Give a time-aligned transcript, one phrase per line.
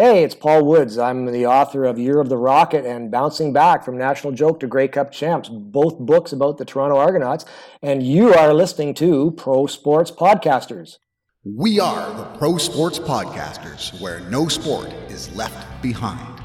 [0.00, 0.96] Hey, it's Paul Woods.
[0.96, 4.66] I'm the author of Year of the Rocket and Bouncing Back from National Joke to
[4.66, 7.44] Grey Cup Champs, both books about the Toronto Argonauts.
[7.82, 10.96] And you are listening to Pro Sports Podcasters.
[11.44, 16.40] We are the Pro Sports Podcasters, where no sport is left behind.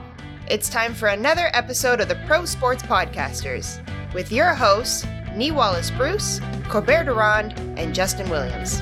[0.49, 3.79] It's time for another episode of the Pro Sports Podcasters
[4.13, 8.81] with your hosts, Nee Wallace Bruce, Corbert Durand, and Justin Williams.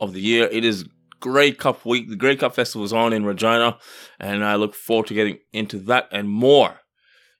[0.00, 0.48] of the year.
[0.50, 0.86] It is
[1.20, 2.08] Grey Cup week.
[2.08, 3.78] The Grey Cup Festival is on in Regina,
[4.18, 6.80] and I look forward to getting into that and more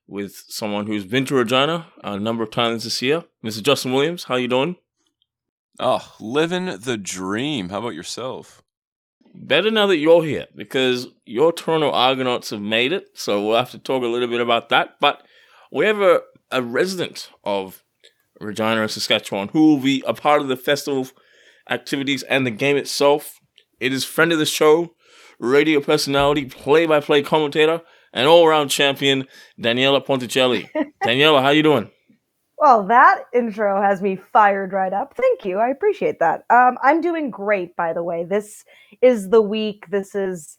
[0.07, 3.25] with someone who's been to Regina a number of times this year.
[3.45, 3.63] Mr.
[3.63, 4.77] Justin Williams, how you doing?
[5.79, 7.71] Oh, living the dream.
[7.71, 8.63] How about yourself?
[9.33, 13.07] Better now that you're here because your Toronto Argonauts have made it.
[13.15, 14.97] So we'll have to talk a little bit about that.
[15.01, 15.23] But
[15.71, 16.21] we have a,
[16.51, 17.85] a resident of
[18.41, 21.07] Regina and Saskatchewan who will be a part of the festival
[21.71, 23.41] activities and the game itself.
[23.79, 24.95] It is friend of the show,
[25.39, 27.81] radio personality, play-by-play commentator,
[28.13, 29.27] and all-around champion,
[29.59, 30.69] Daniela Ponticelli.
[31.05, 31.91] Daniela, how you doing?
[32.59, 35.15] Well, that intro has me fired right up.
[35.17, 35.59] Thank you.
[35.59, 36.45] I appreciate that.
[36.51, 38.25] Um, I'm doing great, by the way.
[38.25, 38.67] This
[39.01, 39.87] is the week.
[39.89, 40.59] This is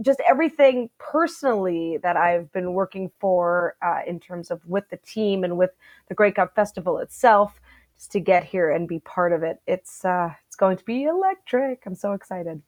[0.00, 5.42] just everything personally that I've been working for uh, in terms of with the team
[5.42, 5.70] and with
[6.08, 7.60] the Grey Cup Festival itself,
[7.96, 9.60] just to get here and be part of it.
[9.66, 11.82] It's uh, it's going to be electric.
[11.86, 12.62] I'm so excited.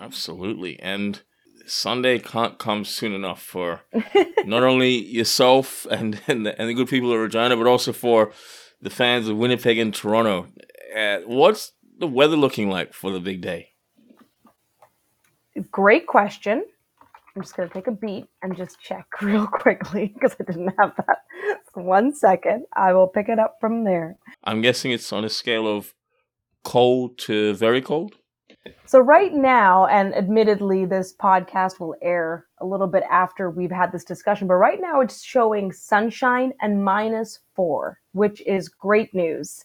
[0.00, 1.20] Absolutely, and
[1.66, 3.82] Sunday can't come soon enough for
[4.44, 8.32] not only yourself and and the, and the, good people of Regina, but also for
[8.80, 10.46] the fans of Winnipeg and Toronto.
[10.96, 13.70] Uh, what's the weather looking like for the big day?
[15.70, 16.64] Great question.
[17.34, 20.72] I'm just going to take a beat and just check real quickly because I didn't
[20.78, 21.18] have that.
[21.74, 22.64] One second.
[22.74, 24.16] I will pick it up from there.
[24.44, 25.94] I'm guessing it's on a scale of
[26.64, 28.14] cold to very cold.
[28.84, 33.92] So, right now, and admittedly, this podcast will air a little bit after we've had
[33.92, 39.64] this discussion, but right now it's showing sunshine and minus four, which is great news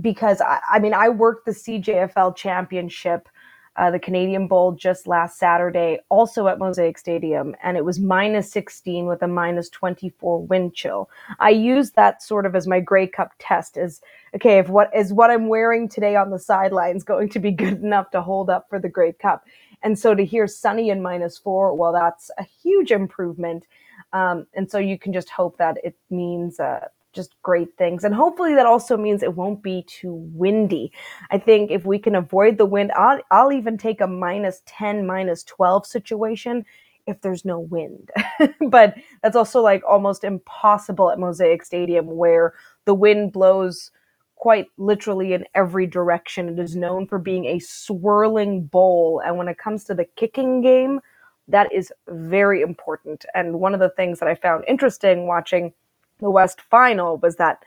[0.00, 3.28] because I, I mean, I worked the CJFL championship
[3.76, 8.50] uh, the Canadian Bowl just last Saturday, also at Mosaic Stadium, and it was minus
[8.50, 11.10] 16 with a minus 24 wind chill.
[11.40, 14.00] I used that sort of as my Grey Cup test as
[14.34, 17.82] okay, if what is what I'm wearing today on the sidelines going to be good
[17.82, 19.44] enough to hold up for the Grey Cup.
[19.82, 23.66] And so to hear sunny and minus four, well, that's a huge improvement.
[24.12, 28.04] Um, and so you can just hope that it means uh, just great things.
[28.04, 30.92] And hopefully that also means it won't be too windy.
[31.30, 35.06] I think if we can avoid the wind, I'll, I'll even take a minus 10,
[35.06, 36.64] minus 12 situation
[37.06, 38.10] if there's no wind.
[38.68, 42.54] but that's also like almost impossible at Mosaic Stadium where
[42.84, 43.90] the wind blows
[44.36, 46.48] quite literally in every direction.
[46.48, 49.22] It is known for being a swirling bowl.
[49.24, 51.00] And when it comes to the kicking game,
[51.48, 53.24] that is very important.
[53.34, 55.72] And one of the things that I found interesting watching
[56.18, 57.62] the West final was that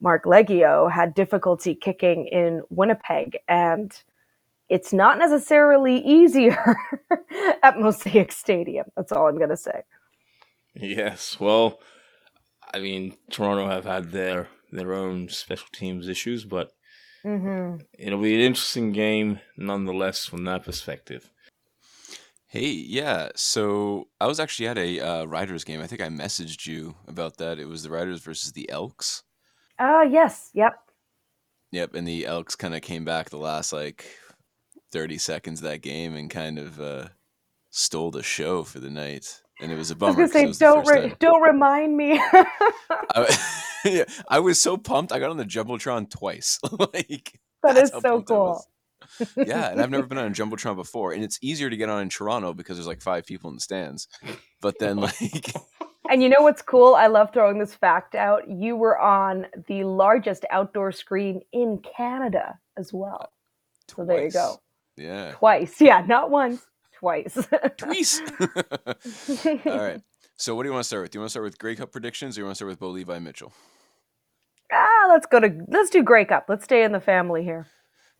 [0.00, 3.92] Marc Liegghio had difficulty kicking in Winnipeg, and
[4.68, 6.76] it's not necessarily easier
[7.62, 8.86] at Mosaic Stadium.
[8.96, 9.82] That's all I'm going to say.
[10.74, 11.80] Yes, well,
[12.72, 16.72] I mean, Toronto have had their their own special teams issues, but
[17.24, 17.82] mm-hmm.
[17.98, 21.30] it'll be an interesting game nonetheless from that perspective.
[22.48, 23.30] Hey, yeah.
[23.34, 25.80] So I was actually at a uh, Riders game.
[25.80, 27.58] I think I messaged you about that.
[27.58, 29.24] It was the Riders versus the Elks.
[29.80, 30.50] Ah, uh, yes.
[30.54, 30.74] Yep.
[31.72, 31.94] Yep.
[31.94, 34.06] And the Elks kind of came back the last like
[34.92, 37.08] 30 seconds of that game and kind of uh,
[37.70, 39.42] stole the show for the night.
[39.60, 40.20] And it was a bummer.
[40.20, 42.20] I was gonna say, don't re- don't remind me.
[42.22, 45.12] I, yeah, I was so pumped.
[45.12, 46.60] I got on the jumbotron twice.
[46.92, 48.62] like that is so cool
[49.36, 52.02] yeah, and I've never been on a jumbotron before, and it's easier to get on
[52.02, 54.08] in Toronto because there's like five people in the stands.
[54.60, 55.52] But then like.
[56.08, 56.94] And you know what's cool?
[56.94, 58.48] I love throwing this fact out.
[58.48, 63.32] You were on the largest outdoor screen in Canada as well.
[63.88, 63.96] Twice.
[63.96, 64.56] So there you go.
[64.96, 65.32] Yeah.
[65.32, 65.80] Twice.
[65.80, 67.36] Yeah, not once, twice.
[67.76, 68.20] Twice.
[69.66, 70.00] All right.
[70.36, 71.10] So what do you want to start with?
[71.10, 72.78] Do you want to start with Grey Cup predictions or you want to start with
[72.78, 73.52] Bo Levi Mitchell?
[74.72, 76.46] Ah, let's go to let's do Grey Cup.
[76.48, 77.66] Let's stay in the family here.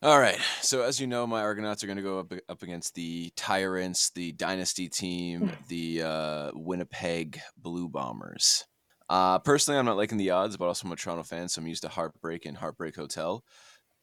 [0.06, 0.38] All right.
[0.62, 4.11] So as you know, my Argonauts are going to go up up against the Tyrants,
[4.11, 8.64] the Dynasty team, the uh, Winnipeg Blue Bombers.
[9.08, 11.67] Uh, personally, I'm not liking the odds, but also I'm a Toronto fan, so I'm
[11.67, 13.43] used to heartbreak and heartbreak hotel.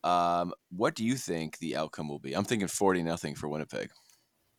[0.04, 2.34] Um, what do you think the outcome will be?
[2.34, 3.90] I'm thinking 40 nothing for Winnipeg.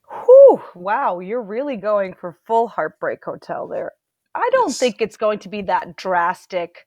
[0.08, 3.92] Whew, wow, you're really going for full heartbreak hotel there.
[4.34, 4.78] I don't Yes.
[4.78, 6.86] think it's going to be that drastic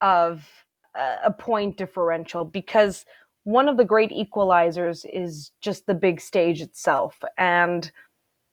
[0.00, 0.46] of
[0.94, 3.04] a a point differential because
[3.48, 7.18] one of the great equalizers is just the big stage itself.
[7.38, 7.90] And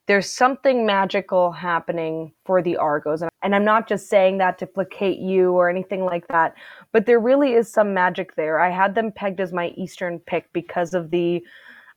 [0.07, 3.21] there's something magical happening for the Argos.
[3.21, 6.55] And- I'm not just saying that to placate you or anything like that,
[6.93, 8.61] but there really is some magic there.
[8.61, 11.43] I had them pegged as my Eastern pick because of the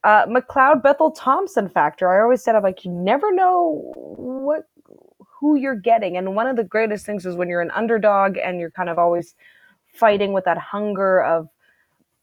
[0.03, 2.09] uh, McLeod Bethel Thompson factor.
[2.11, 4.65] I always said, I'm like, you never know what
[5.39, 6.17] who you're getting.
[6.17, 8.99] And one of the greatest things is when you're an underdog and you're kind of
[8.99, 9.37] always
[9.87, 11.49] fighting with that hunger of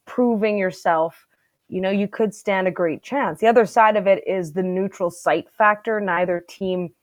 [0.05, 1.27] proving yourself,
[1.67, 3.39] you know, you could stand a great chance.
[3.39, 6.93] The other side of it is the neutral site factor, neither team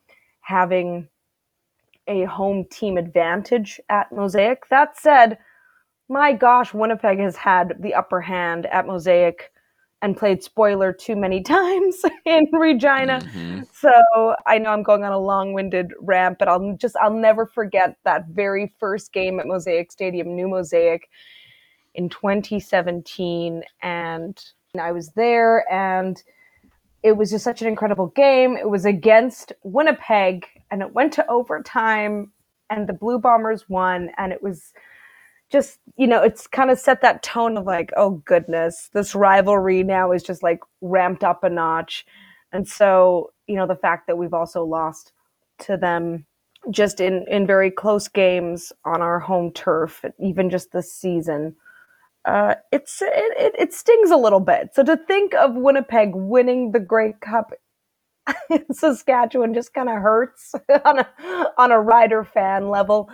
[0.41, 1.09] having
[2.09, 4.69] a home team advantage at Mosaic.
[4.69, 5.39] That said,
[6.09, 9.53] my gosh, Winnipeg has had the upper hand at Mosaic
[10.03, 13.21] and played spoiler too many times in Regina.
[13.23, 13.67] Mhm.
[13.73, 17.97] So I know I'm going on a long-winded rant, but I'll just I'll never forget
[18.05, 21.09] that very first game at Mosaic Stadium, New Mosaic,
[21.95, 24.45] in 2017, and
[24.79, 26.23] I was there, and
[27.03, 28.57] it was just such an incredible game.
[28.57, 32.33] It was against Winnipeg, and it went to overtime,
[32.71, 34.73] and the Blue Bombers won, and it was
[35.53, 39.83] just you know it's kind of set that tone of like oh goodness this rivalry
[39.83, 42.07] now is just like ramped up a notch
[42.53, 45.13] and so you know the fact that we've also lost
[45.59, 46.25] to them
[46.71, 51.55] just in in very close games on our home turf even just this season
[52.27, 53.09] uh it's it,
[53.39, 54.71] it, it stings a little bit.
[54.75, 57.53] So to think of winnipeg winning the grey cup
[58.51, 60.55] in saskatchewan just kind of hurts
[60.85, 61.09] on a
[61.59, 63.11] on a rider fan level.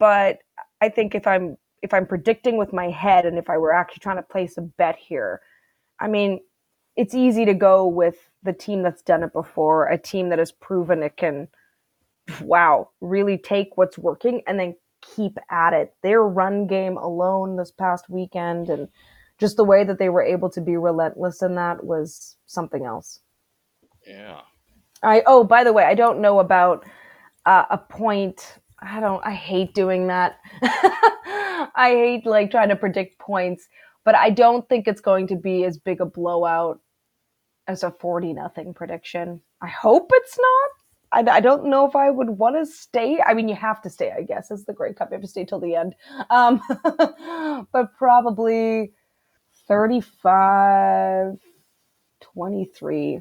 [0.00, 0.38] But
[0.82, 4.00] i think if i'm if i'm predicting with my head and if i were actually
[4.00, 5.40] trying to place a bet here
[6.00, 6.40] i mean
[6.96, 10.52] it's easy to go with the team that's done it before, a team that has
[10.52, 11.48] proven it can,
[12.42, 15.94] wow, really take what's working and then keep at it.
[16.02, 18.88] Their run game alone this past weekend and
[19.38, 23.20] just the way that they were able to be relentless in that was something else.
[24.06, 24.40] Yeah.
[25.02, 26.84] I oh, by the way, I don't know about
[27.44, 28.58] uh, a point.
[28.80, 29.24] I don't.
[29.24, 30.38] I hate doing that.
[30.62, 33.68] I hate like trying to predict points,
[34.04, 36.80] but I don't think it's going to be as big a blowout
[37.66, 39.40] as a forty nothing prediction.
[39.60, 40.70] I hope it's not.
[41.12, 43.20] I, I don't know if I would want to stay.
[43.24, 45.10] I mean, you have to stay, I guess, as the Grey Cup.
[45.10, 45.94] You have to stay till the end.
[46.30, 46.62] Um,
[47.72, 48.92] but probably
[49.68, 51.36] 35,
[52.20, 53.20] 23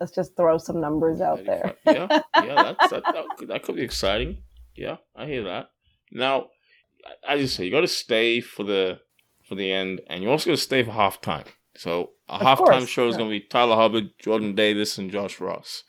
[0.00, 1.74] let's just throw some numbers out there.
[1.84, 4.38] yeah, yeah, that's, that, that, could, that could be exciting.
[4.74, 5.70] Yeah, I hear that.
[6.10, 6.46] Now,
[7.26, 9.00] as you say, you got to stay for the
[9.46, 11.46] for the end, and you're also going to stay for halftime.
[11.76, 13.18] So a Of halftime course, show is yeah.
[13.18, 15.84] going to be Tyler Hubbard, Jordan Davis, and Josh Ross.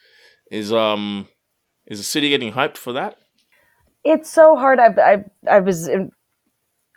[0.51, 1.29] Is um
[1.87, 3.15] is the city getting hyped for that?
[4.03, 4.79] It's so hard.
[4.79, 5.89] I I I was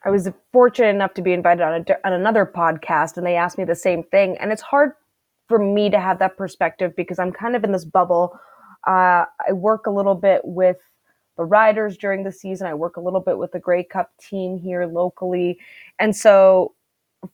[0.04, 3.56] I was fortunate enough to be invited on a, on another podcast, and they asked
[3.56, 4.36] me the same thing.
[4.38, 4.92] And it's hard
[5.48, 8.36] for me to have that perspective because I'm kind of in this bubble.
[8.88, 10.78] Uh, I work a little bit with
[11.36, 12.66] the riders during the season.
[12.66, 15.60] I work a little bit with the Grey Cup team here locally,
[16.00, 16.74] and so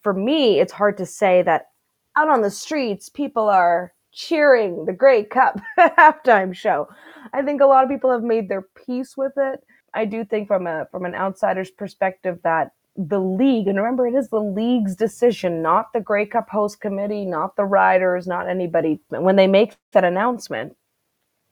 [0.03, 1.71] for me, it's hard to say that
[2.15, 6.89] out on the streets, people are cheering the Grey Cup halftime show.
[7.33, 9.65] I think a lot of people have made their peace with it.
[9.95, 14.15] I do think from a from an outsider's perspective that the league, and remember it
[14.15, 19.01] is the league's decision, not the Grey Cup host committee, not the riders, not anybody.
[19.09, 20.77] When they make that announcement,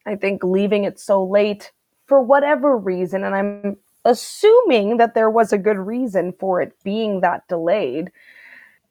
[0.06, 1.72] I think leaving it so late
[2.06, 7.20] for whatever reason, and I'm assuming that there was a good reason for it being
[7.20, 8.10] that delayed,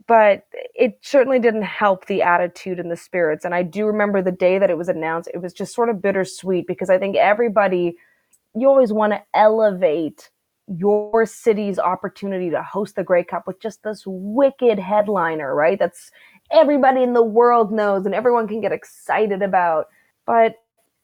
[0.07, 3.43] but it certainly didn't help the attitude and the spirits.
[3.43, 6.01] And I do remember the day that it was announced, it was just sort of
[6.01, 7.97] bittersweet because I think everybody,
[8.55, 10.29] you always want to elevate
[10.67, 15.79] your city's opportunity to host the Grey Cup with just this wicked headliner, right?
[15.79, 16.11] That's
[16.51, 19.87] everybody in the world knows and everyone can get excited about.
[20.25, 20.55] But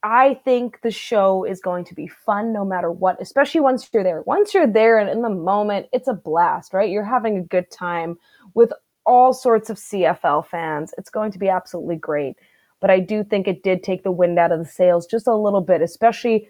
[0.02, 4.04] I think the show is going to be fun no matter what, especially once you're
[4.04, 4.22] there.
[4.22, 6.90] Once you're there and in the moment, it's a blast, right?
[6.90, 8.18] You're having a good time
[8.52, 8.70] with
[9.06, 10.94] all sorts of CFL fans.
[10.98, 12.36] It's going to be absolutely great.
[12.80, 15.34] But I do think it did take the wind out of the sails just a
[15.34, 16.48] little bit, especially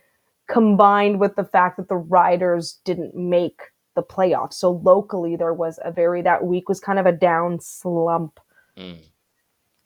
[0.48, 3.60] combined with the fact that the riders didn't make
[3.94, 4.54] the playoffs.
[4.54, 8.40] So locally, there was a very, that week was kind of a down slump
[8.76, 8.98] Mm.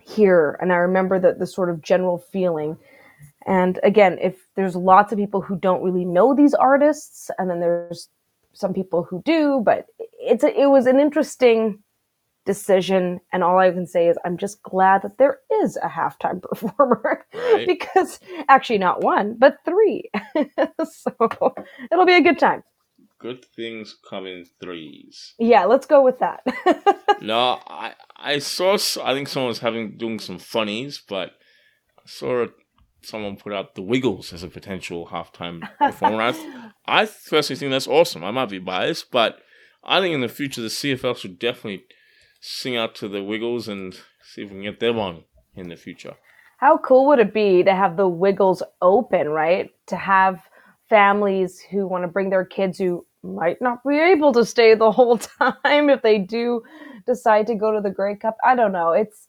[0.00, 0.58] here.
[0.62, 2.78] And I remember the, the sort of general feeling.
[3.46, 7.60] And again, if there's lots of people who don't really know these artists, and then
[7.60, 8.08] there's
[8.54, 9.86] some people who do, but
[10.18, 11.82] it's a, it was an interesting
[12.52, 13.20] decision.
[13.32, 17.24] And all I can say is I'm just glad that there is a halftime performer
[17.34, 17.66] Right.
[17.66, 20.10] because actually not one, but three.
[20.84, 21.12] so
[21.92, 22.64] it'll be a good time.
[23.20, 25.34] Good things come in threes.
[25.38, 26.40] Yeah, let's go with that.
[27.20, 28.74] No, I I saw.
[29.02, 31.30] I think someone was having doing some funnies, but
[31.98, 32.46] I saw
[33.02, 36.22] someone put out the Wiggles as a potential halftime performer.
[36.22, 36.32] I,
[37.02, 38.22] I personally think that's awesome.
[38.22, 39.40] I might be biased, but
[39.82, 41.86] I think in the future the CFL should definitely
[42.40, 45.76] sing out to the Wiggles and see if we can get them on in the
[45.76, 46.14] future.
[46.58, 49.70] How cool would it be to have the Wiggles open, right?
[49.86, 50.42] To have
[50.88, 54.92] families who want to bring their kids who might not be able to stay the
[54.92, 56.62] whole time if they do
[57.06, 58.36] decide to go to the Grey Cup.
[58.44, 58.92] I don't know.
[58.92, 59.28] It's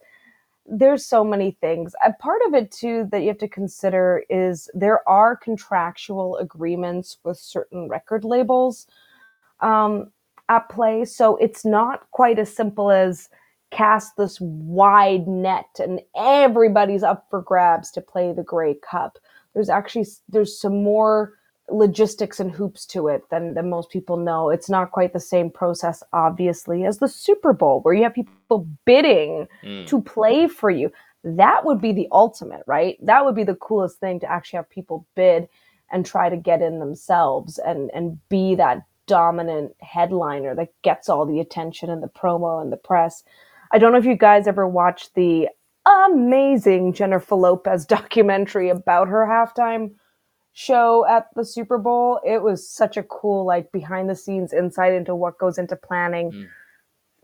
[0.72, 1.94] there's so many things.
[2.06, 7.18] A part of it too that you have to consider is there are contractual agreements
[7.24, 8.86] with certain record labels
[9.62, 10.12] um,
[10.50, 13.30] at play, so it's not quite as simple as
[13.72, 19.20] cast this wide net and everybody's up for grabs to play the Grey Cup.
[19.54, 21.34] There's actually there's some more
[21.70, 24.50] logistics and hoops to it than, than most people know.
[24.50, 28.68] It's not quite the same process, obviously, as the Super Bowl, where you have people
[28.86, 29.86] bidding Mm.
[29.86, 30.92] to play for you.
[31.24, 32.98] That would be the ultimate, right?
[33.06, 35.48] That would be the coolest thing to actually have people bid
[35.92, 41.26] and try to get in themselves and and be that dominant headliner that gets all
[41.26, 43.24] the attention and the promo and the press.
[43.74, 45.50] I don't know if you guys ever watched the
[46.08, 49.92] amazing Jennifer Lopez documentary about her halftime
[50.54, 52.20] show at the Super Bowl.
[52.26, 56.32] It was such a cool like behind the scenes insight into what goes into planning
[56.32, 56.48] Mm.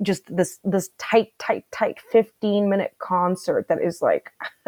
[0.04, 4.32] just this this tight tight tight 15 minute concert that is like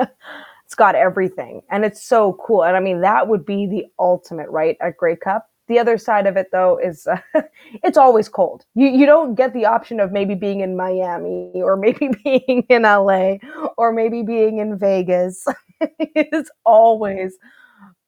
[0.66, 4.50] it's got everything and it's so cool and I mean that would be the ultimate
[4.50, 5.50] right at Grey Cup.
[5.68, 7.20] The other side of it though is uh,
[7.84, 8.66] it's always cold.
[8.76, 12.84] You you don't get the option of maybe being in Miami or maybe being in
[12.84, 13.36] LA
[13.78, 15.46] or maybe being in Vegas.
[16.00, 17.38] it's always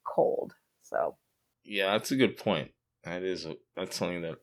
[0.04, 0.54] cold.
[0.84, 1.16] So,
[1.64, 2.72] Yeah, that's a good point.
[3.04, 4.38] That is a, that's something that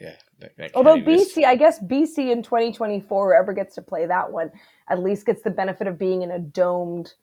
[0.00, 0.14] yeah.
[0.40, 0.96] That, that although.
[0.96, 4.50] BC, I guess BC in 2024, whoever gets to play that one,
[4.88, 7.14] at least gets the benefit of being in a domed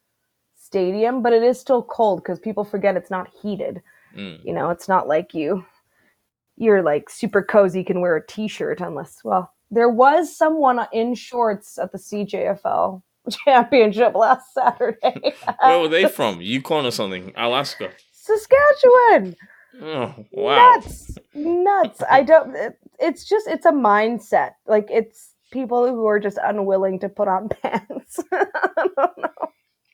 [0.55, 3.81] stadium, but it is still cold because people forget it's not heated.
[4.15, 4.43] Mm.
[4.43, 5.65] You know, it's not like you
[6.57, 11.77] you're like super cozy can wear a t-shirt unless well, there was someone in shorts
[11.77, 13.01] at the CJFL
[13.45, 15.33] championship last Saturday.
[15.61, 16.41] Where were they from?
[16.41, 17.33] Yukon or something?
[17.35, 17.91] Alaska.
[18.11, 19.35] Saskatchewan.
[19.81, 20.75] Oh wow.
[20.75, 21.17] Nuts.
[21.33, 22.03] Nuts.
[22.09, 24.51] I don't it, it's just it's a mindset.
[24.67, 28.19] Like it's people who are just unwilling to put on pants.
[28.31, 29.49] I don't know.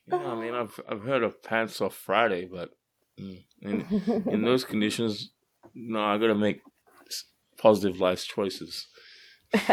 [0.08, 2.72] Yeah, I mean, I've I've heard of pants off Friday, but
[3.66, 5.32] mm, in in those conditions,
[5.74, 6.62] no, I gotta make
[7.58, 8.88] positive life choices.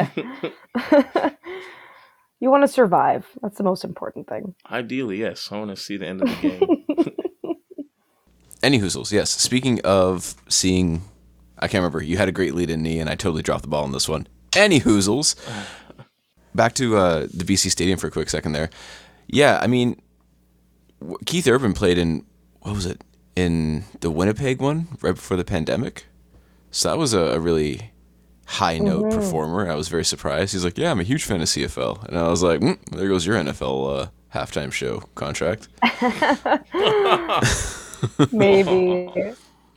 [2.40, 3.26] you want to survive.
[3.40, 4.54] That's the most important thing.
[4.70, 5.48] Ideally, yes.
[5.50, 6.62] I want to see the end of the game.
[8.62, 9.30] Any hoozles, yes.
[9.30, 11.02] Speaking of seeing,
[11.58, 12.02] I can't remember.
[12.02, 14.08] You had a great lead in Nee, and I totally dropped the ball on this
[14.08, 14.28] one.
[14.54, 15.34] Any hoozles.
[16.54, 18.70] Back to uh, the BC Stadium for a quick second there.
[19.26, 20.00] Yeah, I mean,
[21.26, 22.24] Keith Urban played in
[22.60, 23.02] what was it
[23.36, 26.06] in the Winnipeg one right before the pandemic.
[26.70, 27.92] So that was a, a really
[28.46, 29.70] high note performer.
[29.70, 30.52] I was very surprised.
[30.52, 33.08] He's like, "Yeah, I'm a huge fan of CFL," and I was like, mm, "There
[33.08, 35.68] goes your NFL uh, halftime show contract."
[38.32, 39.10] Maybe.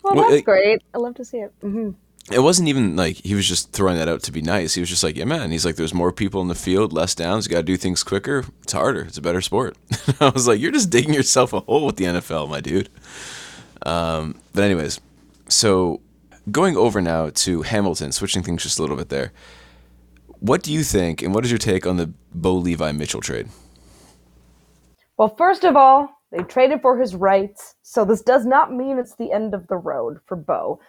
[0.04, 0.82] Well, Well, that's great.
[0.94, 1.54] I love to see it.
[1.62, 1.92] hmm
[2.32, 4.74] it wasn't even like he was just throwing that out to be nice.
[4.74, 5.52] He was just like, yeah, man.
[5.52, 7.46] He's like, there's more people in the field, less downs.
[7.46, 8.46] You got to do things quicker.
[8.64, 9.02] It's harder.
[9.02, 9.78] It's a better sport.
[10.20, 12.90] I was like, you're just digging yourself a hole with the NFL, my dude.
[13.86, 15.00] Um, but anyways,
[15.48, 16.02] so
[16.52, 19.32] going over now to Hamilton, switching things just a little bit there.
[20.40, 23.48] What do you think, and what is your take on the Bo Levi Mitchell trade?
[25.18, 29.16] Well, first of all, they traded for his rights, so this does not mean it's
[29.16, 30.80] the end of the road for Bo.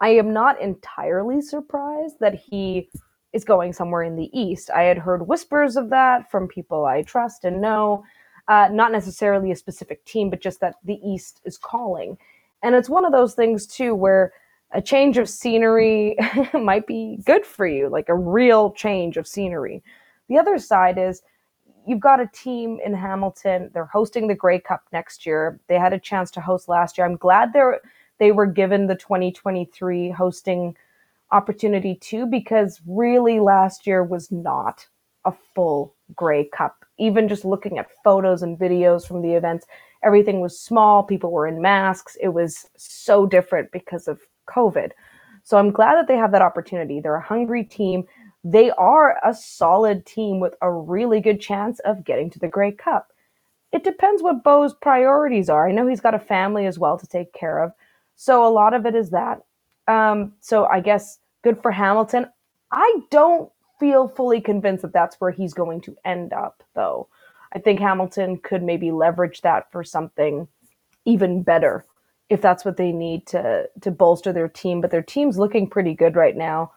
[0.00, 2.88] I am not entirely surprised that he
[3.32, 4.70] is going somewhere in the East.
[4.70, 8.04] I had heard whispers of that from people I trust and know,
[8.48, 12.16] uh, not necessarily a specific team, but just that the East is calling.
[12.64, 14.32] And it's one of those things, too, where
[14.72, 16.16] a change of scenery
[16.54, 19.82] might be good for you, like a real change of scenery.
[20.28, 21.22] The other side is
[21.86, 23.70] you've got a team in Hamilton.
[23.72, 25.60] They're hosting the Grey Cup next year.
[25.68, 27.06] They had a chance to host last year.
[27.06, 27.80] I'm glad they're
[28.18, 30.76] they were given the 2023 hosting
[31.32, 34.86] opportunity too, because really last year was not
[35.24, 36.84] a full Grey Cup.
[36.98, 39.66] Even just looking at photos and videos from the events,
[40.04, 41.02] everything was small.
[41.02, 42.16] People were in masks.
[42.20, 44.90] It was so different because of COVID.
[45.42, 47.00] So I'm glad that they have that opportunity.
[47.00, 48.04] They're a hungry team.
[48.44, 52.72] They are a solid team with a really good chance of getting to the Grey
[52.72, 53.12] Cup.
[53.72, 55.68] It depends what Bo's priorities are.
[55.68, 57.72] I know he's got a family as well to take care of.
[58.16, 59.42] So a lot of it is that.
[59.88, 62.26] Um, so I guess good for Hamilton.
[62.70, 67.08] I don't feel fully convinced that that's where he's going to end up, though.
[67.54, 70.48] I think Hamilton could maybe leverage that for something
[71.04, 71.84] even better
[72.30, 74.80] if that's what they need to to bolster their team.
[74.80, 76.72] But their team's looking pretty good right now,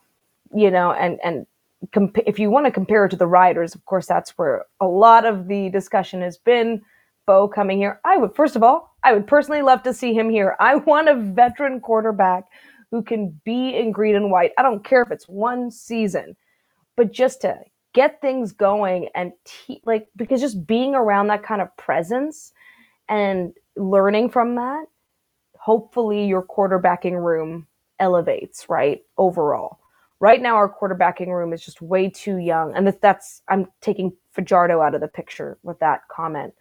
[0.53, 0.91] you know.
[0.91, 1.47] And and
[1.93, 4.87] comp- if you want to compare it to the Riders, of course, that's where a
[4.87, 6.81] lot of the discussion has been.
[7.25, 10.29] Bo coming here, I would first of all, I would personally love to see him
[10.29, 10.55] here.
[10.59, 12.45] I want a veteran quarterback
[12.91, 14.51] who can be in green and white.
[14.57, 16.37] I don't care if it's one season,
[16.95, 17.59] but just to
[17.93, 22.53] get things going and te- like because just being around that kind of presence
[23.09, 24.85] and learning from that
[25.59, 27.67] hopefully your quarterbacking room
[27.99, 29.01] elevates, right?
[29.17, 29.79] Overall.
[30.19, 32.75] Right now, our quarterbacking room is just way too young.
[32.75, 36.53] And that's, I'm taking Fajardo out of the picture with that comment.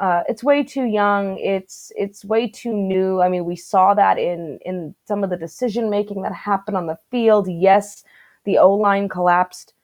[0.00, 1.38] Uh, it's way too young.
[1.38, 3.22] It's it's way too new.
[3.22, 6.86] I mean, we saw that in in some of the decision making that happened on
[6.86, 7.48] the field.
[7.50, 8.04] Yes,
[8.44, 9.74] the O line collapsed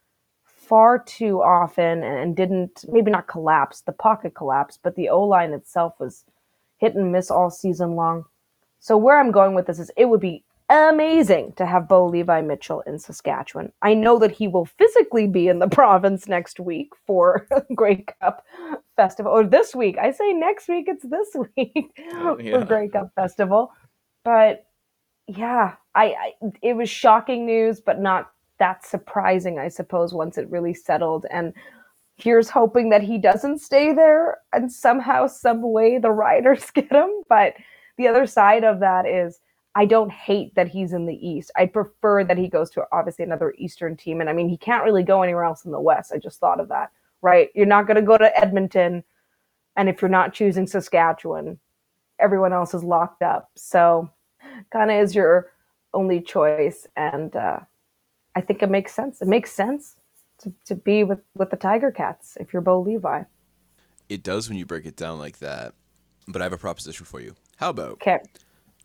[0.69, 3.81] far too often and didn't maybe not collapse.
[3.83, 6.25] The pocket collapsed, but the O line itself was
[6.79, 8.25] hit and miss all season long.
[8.81, 12.41] So where I'm going with this is it would be amazing to have Bo Levi
[12.41, 13.73] Mitchell in Saskatchewan.
[13.83, 18.45] I know that he will physically be in the province next week for Grey Cup
[18.97, 19.99] Festival, or this week.
[19.99, 22.61] I say next week, it's this week Oh, yeah.
[22.61, 23.73] for Grey Cup Festival.
[24.25, 24.65] But
[25.27, 28.31] yeah, I, I it was shocking news, but not
[28.63, 31.27] that surprising, I suppose, once it really settled.
[31.33, 31.53] And
[32.17, 37.11] here's hoping that he doesn't stay there and somehow, some way, the riders get him.
[37.29, 37.55] But
[37.99, 39.41] the other side of that is
[39.75, 41.51] I don't hate that he's in the East.
[41.57, 44.21] I prefer that he goes to obviously another Eastern team.
[44.21, 46.13] And I mean, he can't really go anywhere else in the West.
[46.15, 47.49] I just thought of that, right?
[47.57, 49.03] You're not going to go to Edmonton.
[49.75, 51.59] And if you're not choosing Saskatchewan,
[52.21, 53.51] everyone else is locked up.
[53.57, 54.09] So
[54.73, 55.51] kind of is your
[55.93, 56.87] only choice.
[56.95, 57.61] And uh,
[58.35, 59.21] I think it makes sense.
[59.23, 59.97] It makes sense
[60.39, 63.23] to, to be with, with the Tiger Cats if you're Bo Levi.
[64.09, 65.75] It does when you break it down like that.
[66.29, 67.35] But I have a proposition for you.
[67.57, 68.21] How about Okay.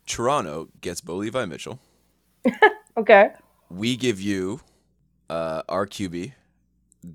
[0.06, 1.78] Toronto gets Bo Levi Mitchell?
[2.96, 3.30] Okay.
[3.70, 4.60] We give you
[5.30, 6.32] uh, our QB,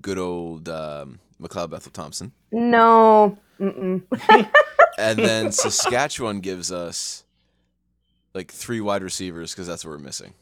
[0.00, 2.32] good old um, McLeod Bethel Thompson.
[2.50, 3.36] No.
[4.96, 7.24] And then Saskatchewan gives us
[8.32, 10.32] like three wide receivers because that's what we're missing.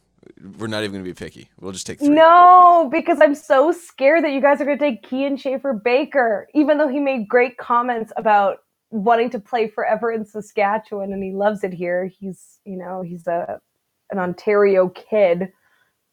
[0.58, 1.50] We're not even going to be picky.
[1.60, 2.08] We'll just take three.
[2.08, 6.48] No, because I'm so scared that you guys are going to take Kian Schaffer Baker,
[6.54, 8.58] even though he made great comments about
[8.90, 12.06] wanting to play forever in Saskatchewan and he loves it here.
[12.06, 13.60] He's, you know, he's a
[14.10, 15.52] an Ontario kid,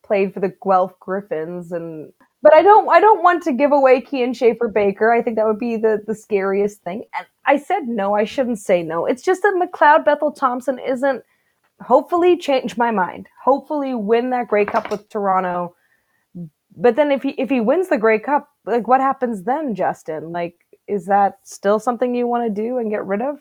[0.03, 4.01] played for the Guelph Gryphons and but I don't I don't want to give away
[4.01, 5.11] Kian Schaffer Baker.
[5.11, 7.03] I think that would be the the scariest thing.
[7.17, 9.05] And I said no, I shouldn't say no.
[9.05, 11.23] It's just that McLeod Bethel Thompson isn't
[11.81, 13.27] hopefully change my mind.
[13.43, 15.75] Hopefully win that Grey Cup with Toronto.
[16.75, 20.31] But then if he if he wins the Grey Cup, like what happens then, Justin?
[20.31, 20.55] Like
[20.87, 23.39] is that still something you want to do and get rid of?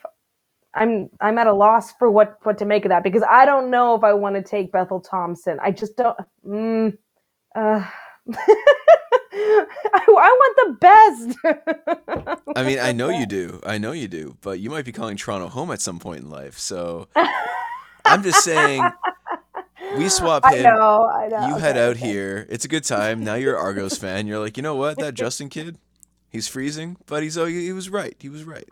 [0.74, 3.70] I'm I'm at a loss for what what to make of that because I don't
[3.70, 5.58] know if I want to take Bethel Thompson.
[5.62, 6.16] I just don't.
[6.46, 6.98] Mm,
[7.54, 7.84] uh,
[9.32, 12.38] I, I want the best.
[12.56, 13.60] I mean, I know you do.
[13.64, 14.36] I know you do.
[14.40, 16.58] But you might be calling Toronto home at some point in life.
[16.58, 17.08] So
[18.08, 18.94] I'm just saying,
[19.90, 20.78] we swap I him.
[20.78, 21.08] know.
[21.08, 21.36] I know.
[21.36, 22.06] You Okay, head out okay.
[22.06, 22.46] here.
[22.50, 23.24] It's a good time.
[23.24, 24.26] Now you're an Argos fan.
[24.26, 24.98] You're like, you know what?
[24.98, 25.78] That Justin kid,
[26.30, 28.16] he's freezing, but he's oh, he was right.
[28.20, 28.68] He was right.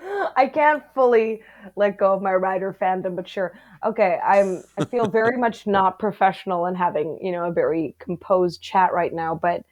[0.36, 1.42] I can't fully
[1.76, 3.58] let go of my rider fandom, but sure.
[3.84, 4.64] Okay, I'm.
[4.78, 9.12] I feel very much not professional in having you know a very composed chat right
[9.12, 9.64] now, but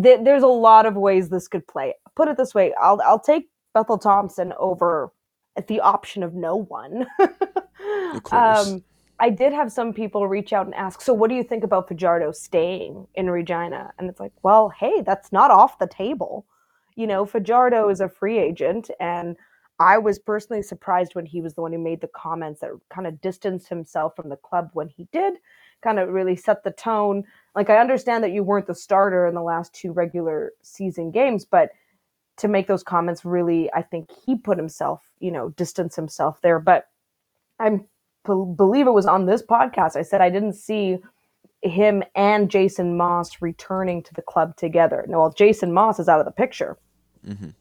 [0.00, 1.94] th- there's a lot of ways this could play.
[2.16, 5.12] Put it this way, I'll I'll take Bethel Thompson over
[5.56, 7.06] at the option of no one.
[8.14, 8.68] Of course.
[8.68, 8.84] Um,
[9.18, 11.88] I did have some people reach out and ask, so what do you think about
[11.88, 13.92] Fajardo staying in Regina?
[13.98, 16.46] And it's like, well, hey, that's not off the table.
[16.96, 19.36] You know, Fajardo is a free agent, and
[19.78, 23.06] I was personally surprised when he was the one who made the comments that kind
[23.06, 25.34] of distanced himself from the club when he did,
[25.82, 27.24] kind of really set the tone.
[27.54, 31.44] Like, I understand that you weren't the starter in the last two regular season games,
[31.44, 31.70] but
[32.38, 36.58] to make those comments really, I think he put himself, you know, distance himself there.
[36.58, 36.88] But
[37.58, 37.86] I'm
[38.24, 39.96] believe it was on this podcast.
[39.96, 40.98] I said I didn't see
[41.62, 45.04] him and Jason Maas returning to the club together.
[45.08, 46.76] No, well, Jason Maas is out of the picture
[47.26, 47.54] Mhm.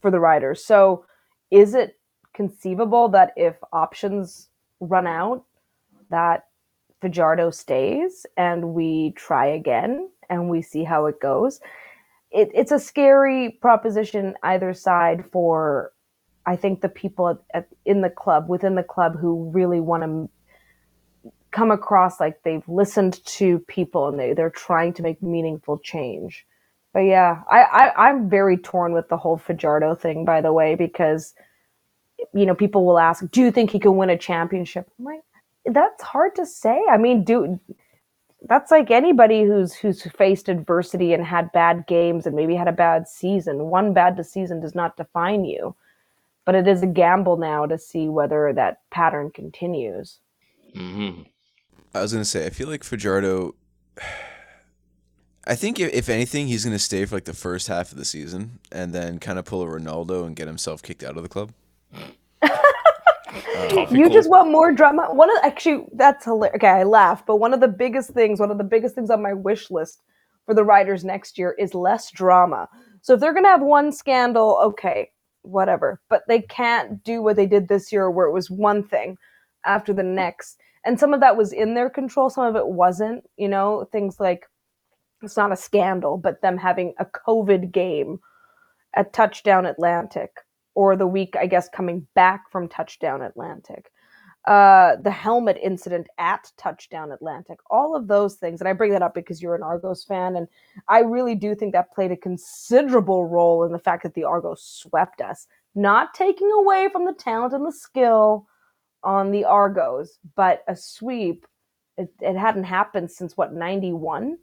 [0.00, 0.64] for the Riders.
[0.64, 1.04] So,
[1.50, 1.98] is it
[2.32, 5.44] conceivable that if options run out,
[6.10, 6.46] that
[7.00, 11.60] Fajardo stays and we try again and we see how it goes?
[12.30, 15.92] It, it's a scary proposition either side for
[16.46, 20.02] I think the people at, at, in the club, within the club, who really want
[20.02, 20.28] to
[21.50, 26.46] come across like they've listened to people and they, they're trying to make meaningful change.
[26.92, 30.74] But yeah, I, I, I'm very torn with the whole Fajardo thing, by the way,
[30.74, 31.34] because,
[32.32, 34.88] you know, people will ask, do you think he can win a championship?
[34.98, 35.22] I'm like,
[35.66, 36.82] that's hard to say.
[36.90, 37.58] I mean, do
[38.46, 42.72] that's like anybody who's who's faced adversity and had bad games and maybe had a
[42.72, 43.70] bad season.
[43.70, 45.74] One bad season does not define you
[46.44, 50.20] but it is a gamble now to see whether that pattern continues.
[50.74, 51.22] hmm
[51.94, 53.54] I was gonna say, I feel like Fajardo.
[55.46, 58.04] I think if, if anything, he's gonna stay for like the first half of the
[58.04, 61.28] season, and then kind of pull a Ronaldo and get himself kicked out of the
[61.28, 61.52] club.
[63.90, 65.08] You just want more drama.
[65.12, 66.56] One of actually that's hilarious.
[66.56, 69.22] Okay, I laugh, but one of the biggest things, one of the biggest things on
[69.22, 70.02] my wish list
[70.46, 72.68] for the Riders next year is less drama.
[73.02, 75.10] So if they're gonna have one scandal, okay,
[75.44, 76.00] whatever.
[76.08, 79.16] But they can't do what they did this year, where it was one thing
[79.64, 83.24] after the next, and some of that was in their control, some of it wasn't.
[83.36, 84.44] You know, things like
[85.22, 88.18] it's not a scandal, but them having a COVID game
[88.94, 90.30] at Touchdown Atlantic,
[90.74, 93.90] or the week, I guess, coming back from Touchdown Atlantic.
[94.46, 98.60] Uh, the helmet incident at Touchdown Atlantic, all of those things.
[98.60, 100.36] And I bring that up because you're an Argos fan.
[100.36, 100.48] And
[100.86, 104.62] I really do think that played a considerable role in the fact that the Argos
[104.62, 108.46] swept us, not taking away from the talent and the skill
[109.02, 111.46] on the Argos, but a sweep.
[111.96, 114.36] It, it hadn't happened since what, 91?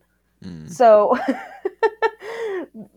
[0.44, 0.72] Mm.
[0.72, 1.16] So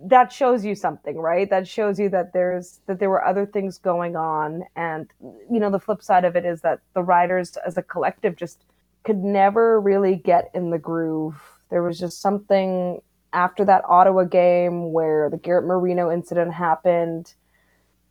[0.07, 1.49] that shows you something, right?
[1.51, 5.11] That shows you that there's that there were other things going on and
[5.51, 8.65] you know the flip side of it is that the riders as a collective just
[9.05, 11.41] could never really get in the groove.
[11.71, 13.01] There was just something
[13.33, 17.35] after that Ottawa game where the Garrett Marino incident happened.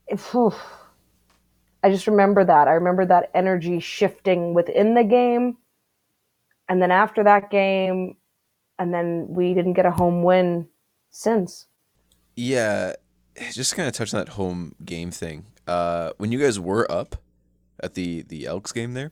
[0.08, 0.54] It- phew.
[1.82, 2.67] I just remember that.
[2.67, 5.58] I remember that energy shifting within the game.
[6.69, 8.15] And then after that game,
[8.80, 10.67] and then we didn't get a home win
[11.13, 11.67] since.
[12.36, 12.93] Yeah,
[13.52, 15.45] just kind of touch on that home game thing.
[15.67, 17.15] Uh, when you guys were up
[17.82, 19.12] at the the Elks game there,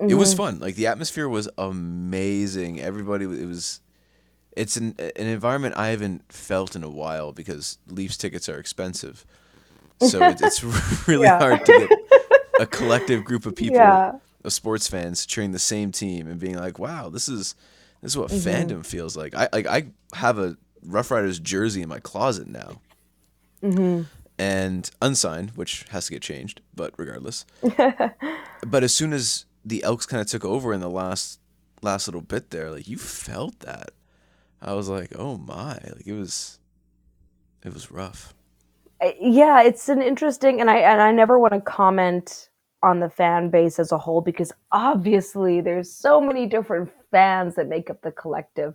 [0.00, 0.36] it was Mm-hmm.
[0.36, 0.58] fun.
[0.58, 2.80] Like the atmosphere was amazing.
[2.80, 3.80] Everybody, it was.
[4.56, 9.24] It's an an environment I haven't felt in a while because Leafs tickets are expensive,
[10.00, 10.64] so it, it's
[11.08, 11.38] really Yeah.
[11.38, 11.90] hard to get
[12.60, 14.12] a collective group of people, Yeah.
[14.44, 17.54] of sports fans, cheering the same team and being like, "Wow, this is
[18.00, 18.48] this is what Mm-hmm.
[18.48, 22.80] fandom feels like." I like I have a Rough Riders jersey in my closet now
[23.62, 24.02] Mm-hmm.
[24.38, 27.46] and unsigned, which has to get changed, but regardless.
[28.66, 31.40] but as soon as the Elks kind of took over in the last
[31.82, 33.90] last little bit there, like you felt that.
[34.62, 36.58] I was like, oh my, like it was,
[37.64, 38.34] it was rough.
[39.00, 42.48] Uh, yeah, it's an interesting, and I and I never want to comment
[42.82, 47.68] on the fan base as a whole because obviously there's so many different fans that
[47.68, 48.74] make up the collective,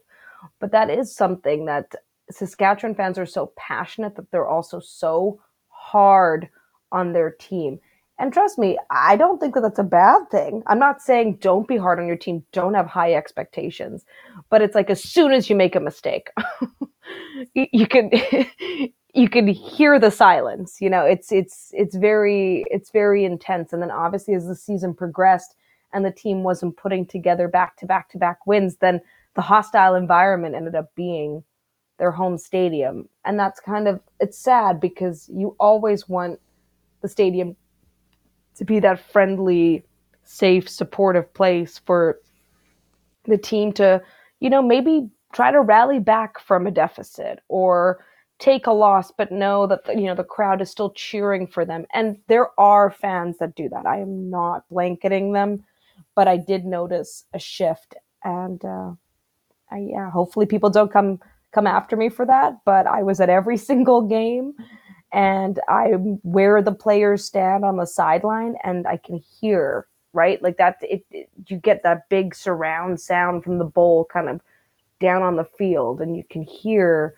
[0.60, 1.96] but that is something that
[2.30, 6.50] Saskatchewan fans are so passionate that they're also so hard
[6.92, 7.80] on their team.
[8.20, 10.62] And trust me, I don't think that that's a bad thing.
[10.68, 14.06] I'm not saying don't be hard on your team, don't have high expectations,
[14.50, 16.30] but it's like as soon as you make a mistake,
[17.56, 18.12] you, can
[19.16, 20.78] you can hear the silence.
[20.80, 23.74] You know, it's it's it's very it's very intense.
[23.74, 25.56] And then obviously as the season progressed
[25.92, 29.02] and the team wasn't putting together back to back to back wins, then
[29.36, 31.44] the hostile environment ended up being
[32.00, 33.08] their home stadium.
[33.26, 36.40] And that's kind of it's sad because you always want
[37.02, 37.56] the stadium
[38.56, 39.84] to be that friendly,
[40.24, 42.20] safe, supportive place for
[43.26, 44.02] the team to,
[44.40, 48.04] you know, maybe try to rally back from a deficit or
[48.40, 51.64] take a loss, but know that the, you know the crowd is still cheering for
[51.64, 51.86] them.
[51.94, 53.86] And there are fans that do that.
[53.86, 55.64] I am not blanketing them,
[56.16, 58.92] but I did notice a shift, and uh,
[59.72, 61.20] I, yeah, hopefully people don't come
[61.52, 62.60] come after me for that.
[62.66, 64.54] But I was at every single game,
[65.12, 70.58] and I'm where the players stand on the sideline, and I can hear right like
[70.58, 70.78] that.
[70.82, 74.42] It, it you get that big surround sound from the bowl kind of
[75.00, 77.16] down on the field, and you can hear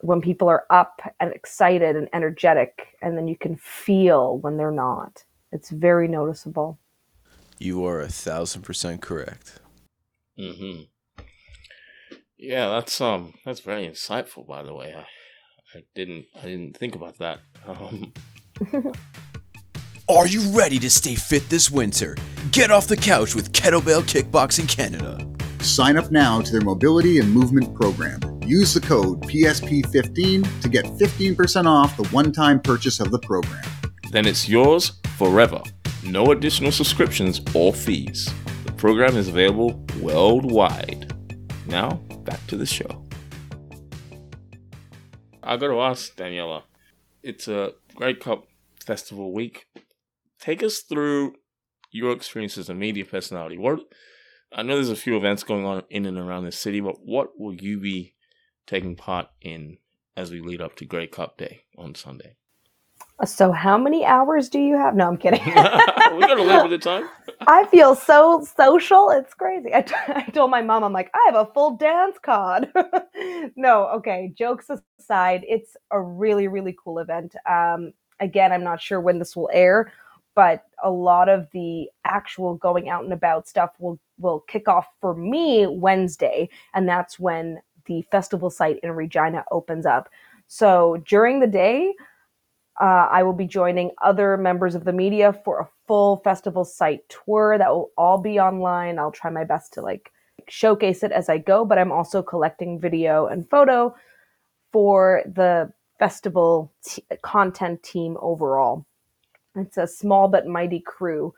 [0.00, 4.72] when people are up and excited and energetic, and then you can feel when they're
[4.72, 5.24] not.
[5.52, 6.78] It's very noticeable.
[7.58, 9.60] You are a thousand percent correct.
[10.38, 10.82] Mm-hmm.
[12.42, 14.44] Yeah, that's um, that's very insightful.
[14.44, 15.06] By the way, I,
[15.78, 17.38] I didn't, I didn't think about that.
[17.68, 18.12] Um,
[20.08, 22.16] Are you ready to stay fit this winter?
[22.50, 25.24] Get off the couch with Kettlebell Kickboxing Canada.
[25.60, 28.18] Sign up now to their mobility and movement program.
[28.44, 33.62] Use the code PSP15 to get 15% off the one time purchase of the program.
[34.10, 35.62] then it's yours forever.
[36.02, 38.28] No additional subscriptions or fees.
[38.66, 41.11] The program is available worldwide.
[41.66, 41.94] Now,
[42.24, 43.04] back to the show.
[45.42, 46.62] I got to ask Daniela,
[47.22, 48.46] it's a Grey Cup
[48.84, 49.66] Festival week.
[50.40, 51.34] Take us through
[51.90, 53.58] your experience as a media personality.
[53.58, 53.80] What
[54.52, 57.38] I know there's a few events going on in and around the city, but what
[57.38, 58.14] will you be
[58.66, 59.78] taking part in
[60.16, 62.36] as we lead up to Grey Cup Day on Sunday?
[63.24, 64.96] So, how many hours do you have?
[64.96, 65.40] No, I'm kidding.
[65.46, 67.08] we got a little bit of time.
[67.46, 69.10] I feel so social.
[69.10, 69.72] It's crazy.
[69.72, 72.72] I, t- I told my mom, I'm like, I have a full dance card.
[73.54, 74.32] no, okay.
[74.36, 77.36] Jokes aside, it's a really, really cool event.
[77.48, 79.92] Um, again, I'm not sure when this will air,
[80.34, 84.86] but a lot of the actual going out and about stuff will will kick off
[85.00, 90.08] for me Wednesday, and that's when the festival site in Regina opens up.
[90.48, 91.94] So during the day,
[92.82, 97.08] uh, I will be joining other members of the media for a full festival site
[97.08, 98.98] tour that will all be online.
[98.98, 100.10] I'll try my best to like
[100.48, 103.94] showcase it as I go, but I'm also collecting video and photo
[104.72, 108.84] for the festival t- content team overall.
[109.54, 111.32] It's a small but mighty crew,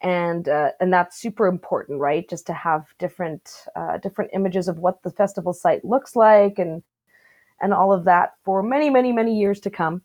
[0.00, 2.28] and uh, and that's super important, right?
[2.28, 6.82] Just to have different uh, different images of what the festival site looks like, and
[7.60, 10.02] and all of that for many, many, many years to come.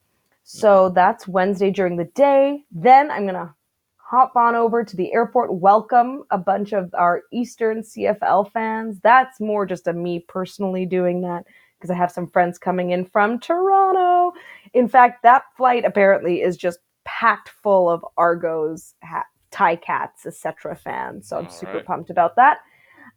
[0.50, 2.64] So that's Wednesday during the day.
[2.72, 3.54] Then I'm going to
[3.98, 8.98] hop on over to the airport, welcome a bunch of our Eastern CFL fans.
[9.04, 11.44] That's more just a me personally doing that
[11.78, 14.32] because I have some friends coming in from Toronto.
[14.74, 20.78] In fact, that flight apparently is just packed full of Argos, ha- Tie Cats, etc.
[20.78, 21.28] fans.
[21.28, 21.86] So I'm All super right.
[21.86, 22.60] pumped about that.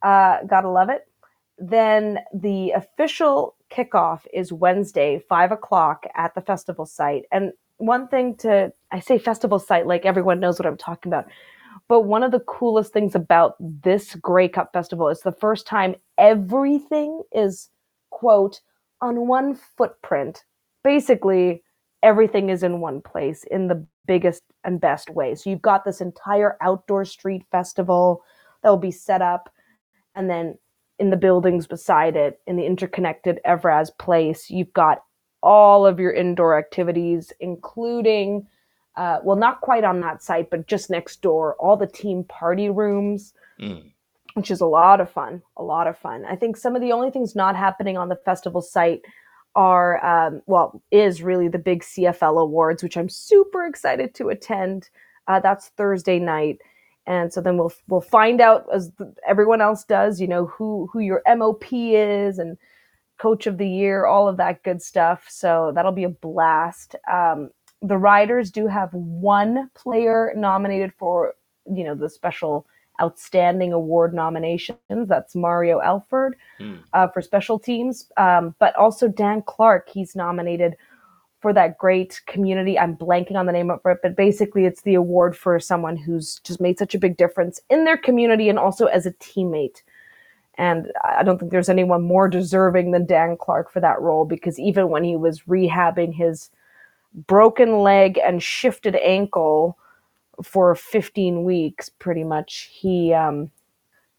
[0.02, 1.02] Uh, gotta love it.
[1.58, 7.24] Then the official kickoff is Wednesday, five o'clock at the festival site.
[7.32, 11.26] And one thing to, I say festival site like everyone knows what I'm talking about.
[11.88, 15.94] But one of the coolest things about this Grey Cup Festival is the first time
[16.18, 17.70] everything is,
[18.10, 18.60] quote,
[19.00, 20.44] on one footprint.
[20.84, 21.62] Basically,
[22.02, 25.34] everything is in one place in the biggest and best way.
[25.34, 28.22] So you've got this entire outdoor street festival
[28.62, 29.52] that will be set up.
[30.14, 30.58] And then
[31.00, 35.02] in the buildings beside it, in the interconnected Evraz place, you've got
[35.42, 38.46] all of your indoor activities, including,
[38.96, 42.68] uh, well, not quite on that site, but just next door, all the team party
[42.68, 43.90] rooms, Mm.
[44.34, 45.42] which is a lot of fun.
[45.56, 46.24] A lot of fun.
[46.26, 49.00] I think some of the only things not happening on the festival site
[49.54, 54.90] are, um, well, is really the big CFL awards, which I'm super excited to attend.
[55.26, 56.60] Uh, that's Thursday night
[57.10, 58.92] and so then we'll we'll find out as
[59.28, 62.56] everyone else does you know who who your mop is and
[63.18, 65.26] coach of the year all of that good stuff.
[65.30, 66.96] So that'll be a blast.
[67.12, 67.50] Um,
[67.82, 71.34] the riders do have one player nominated for
[71.72, 72.66] you know the special
[73.02, 75.08] outstanding award nominations.
[75.08, 76.76] That's Mario Alford Hmm.
[76.94, 78.10] uh, for special teams.
[78.18, 80.76] Um, but also dan clark he's nominated
[81.40, 82.78] for that great community.
[82.78, 86.38] I'm blanking on the name of it, but basically it's the award for someone who's
[86.44, 89.82] just made such a big difference in their community and also as a teammate.
[90.56, 94.58] And I don't think there's anyone more deserving than Dan Clark for that role because
[94.58, 96.50] even when he was rehabbing his
[97.26, 99.78] broken leg and shifted ankle
[100.42, 103.50] for 15 weeks, pretty much, he um,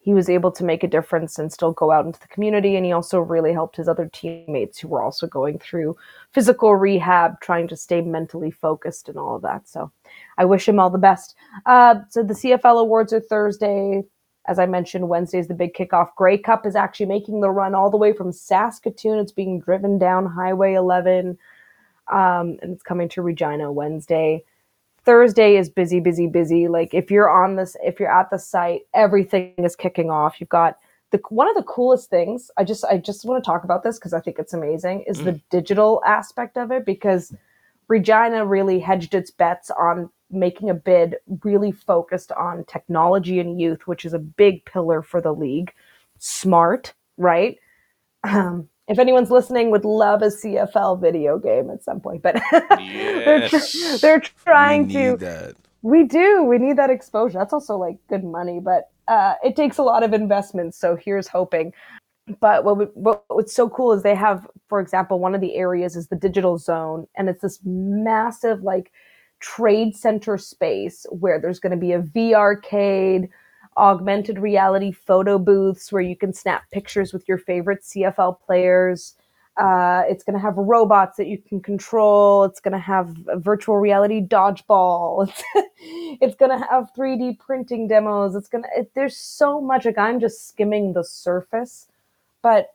[0.03, 2.75] he was able to make a difference and still go out into the community.
[2.75, 5.95] And he also really helped his other teammates who were also going through
[6.31, 9.69] physical rehab, trying to stay mentally focused and all of that.
[9.69, 9.91] So
[10.39, 11.35] I wish him all the best.
[11.67, 14.01] Uh, so the CFL awards are Thursday.
[14.47, 16.15] As I mentioned, Wednesday is the big kickoff.
[16.15, 19.19] Grey Cup is actually making the run all the way from Saskatoon.
[19.19, 21.37] It's being driven down Highway 11,
[22.11, 24.43] um, and it's coming to Regina Wednesday.
[25.03, 26.67] Thursday is busy, busy, busy.
[26.67, 30.39] Like if you're on this, if you're at the site, everything is kicking off.
[30.39, 30.77] You've got
[31.11, 32.51] the one of the coolest things.
[32.57, 35.03] I just I just want to talk about this because I think it's amazing.
[35.07, 37.33] Is the digital aspect of it because
[37.87, 43.85] Regina really hedged its bets on making a bid really focused on technology and youth,
[43.87, 45.73] which is a big pillar for the league.
[46.19, 47.57] Smart, right?
[48.23, 53.47] Um, if anyone's listening, would love a CFL video game at some point, but they're,
[53.47, 55.56] tr- they're trying We to that.
[55.82, 56.43] We do.
[56.43, 57.39] We need that exposure.
[57.39, 60.77] That's also like good money, but uh, it takes a lot of investments.
[60.77, 61.71] So here's hoping.
[62.41, 65.56] But what, we, what what's so cool is they have, for example, one of the
[65.56, 68.91] areas is the digital zone, and it's this massive like
[69.39, 73.30] trade center space where there's going to be a VR arcade,
[73.77, 79.15] augmented reality photo booths where you can snap pictures with your favorite CFL players.
[79.57, 82.43] Uh, it's going to have robots that you can control.
[82.45, 85.27] It's going to have virtual reality dodgeball.
[85.29, 85.43] It's,
[86.21, 88.36] it's going to have 3D printing demos.
[88.36, 89.86] It's going to, there's so much.
[89.86, 91.88] Like I'm just skimming the surface,
[92.41, 92.73] but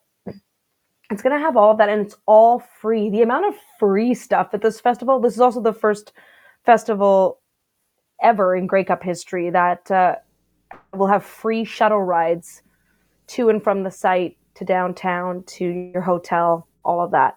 [1.11, 3.11] it's going to have all of that and it's all free.
[3.11, 6.13] The amount of free stuff at this festival, this is also the first
[6.65, 7.39] festival
[8.23, 10.17] ever in Grey Cup history that uh,
[10.95, 12.63] will have free shuttle rides
[13.29, 17.37] to and from the site to downtown to your hotel, all of that,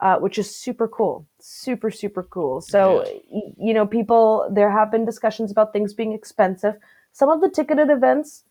[0.00, 2.60] uh, which is super cool, super super cool.
[2.60, 6.74] So y- you know, people there have been discussions about things being expensive.
[7.12, 8.44] Some of the ticketed events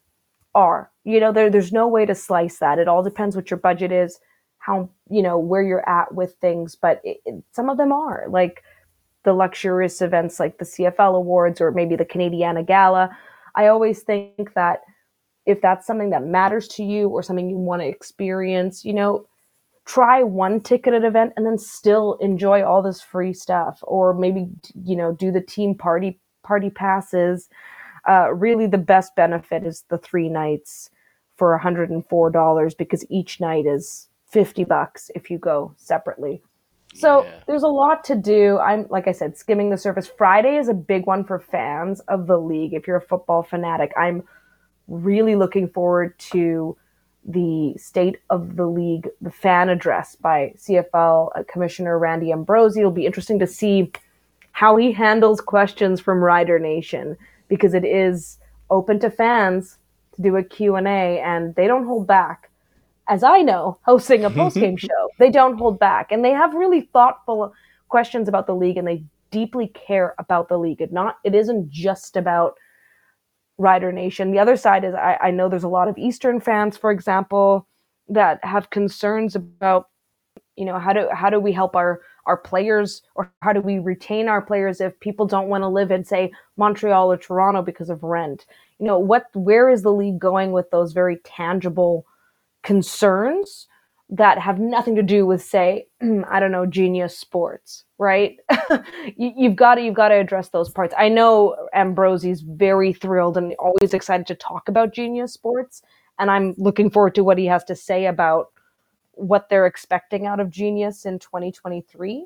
[0.55, 2.79] are, you know, there there's no way to slice that.
[2.79, 4.19] It all depends what your budget is,
[4.57, 8.25] how you know where you're at with things, but it, it, some of them are
[8.29, 8.63] like
[9.23, 13.15] the luxurious events like the CFL Awards or maybe the Canadiana Gala.
[13.59, 14.83] I always think that
[15.45, 19.27] if that's something that matters to you or something you want to experience, you know,
[19.85, 24.47] try one ticketed event and then still enjoy all this free stuff or maybe
[24.85, 27.49] you know do the team party party passes.
[28.07, 30.89] Uh, really the best benefit is the three nights
[31.35, 36.41] for $104 because each night is 50 bucks if you go separately
[36.93, 37.31] so Yeah.
[37.47, 38.57] there's a lot to do.
[38.59, 40.07] I'm like I said, skimming the surface.
[40.07, 42.73] Friday is a big one for fans of the league.
[42.73, 44.23] If you're a football fanatic, I'm
[44.87, 46.75] really looking forward to
[47.25, 52.79] the state of the league, the fan address by CFL uh, Commissioner Randy Ambrosie.
[52.79, 53.91] It'll be interesting to see
[54.53, 58.39] how he handles questions from Rider Nation because it is
[58.71, 59.77] open to fans
[60.15, 62.49] to do a Q&A and they don't hold back
[63.09, 65.09] as I know, hosting a post game show.
[65.17, 67.53] They don't hold back, and they have really thoughtful
[67.89, 70.81] questions about the league, and they deeply care about the league.
[70.81, 72.57] It not it isn't just about
[73.57, 74.31] Rider Nation.
[74.31, 77.67] The other side is I, I know there's a lot of Eastern fans, for example,
[78.07, 79.89] that have concerns about
[80.55, 83.79] you know how do how do we help our our players or how do we
[83.79, 87.89] retain our players if people don't want to live in say Montreal or Toronto because
[87.89, 88.45] of rent
[88.77, 92.05] you know what where is the league going with those very tangible
[92.63, 93.67] concerns
[94.09, 95.87] that have nothing to do with say
[96.29, 98.37] i don't know genius sports right?
[99.17, 100.93] You, you've got to you've got to address those parts.
[100.97, 105.81] I know Ambrosie's very thrilled and always excited to talk about genius sports
[106.19, 108.51] and i'm looking forward to what he has to say about
[109.13, 112.25] what they're expecting out of genius in 2023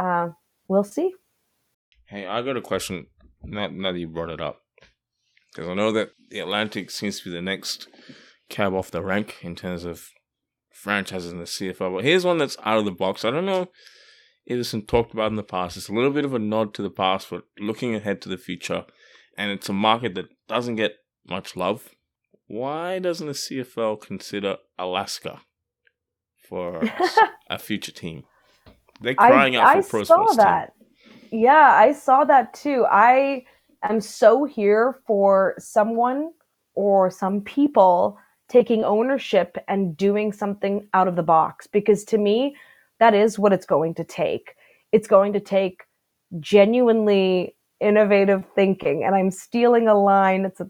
[0.00, 0.28] uh,
[0.68, 1.12] we'll see.
[2.06, 3.06] Hey, I got a question.
[3.44, 4.62] Now, now that you brought it up,
[5.52, 7.88] because I know that the Atlantic seems to be the next
[8.50, 10.10] cab off the rank in terms of
[10.72, 11.94] franchises in the CFL.
[11.94, 13.24] But here's one that's out of the box.
[13.24, 13.68] I don't know
[14.46, 15.76] if it's been talked about in the past.
[15.76, 18.38] It's a little bit of a nod to the past, but looking ahead to the
[18.38, 18.84] future.
[19.36, 21.90] And it's a market that doesn't get much love.
[22.46, 25.42] Why doesn't the CFL consider Alaska
[26.36, 26.82] for
[27.48, 28.24] a future team?
[29.00, 30.72] They're crying out for I pro saw that.
[31.30, 32.84] Yeah, I saw that too.
[32.90, 33.44] I
[33.82, 36.30] am so here for someone
[36.74, 38.18] or some people
[38.50, 42.56] taking ownership and doing something out of the box because to me,
[42.98, 44.56] that is what it's going to take.
[44.92, 45.84] It's going to take
[46.40, 49.04] genuinely innovative thinking.
[49.04, 50.44] And I'm stealing a line.
[50.44, 50.68] It's a,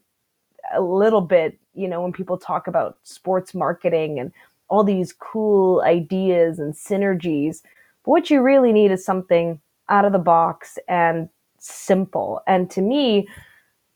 [0.74, 4.30] a little bit, you know, when people talk about sports marketing and
[4.68, 7.62] all these cool ideas and synergies.
[8.04, 12.42] But what you really need is something out of the box and simple.
[12.46, 13.26] And to me,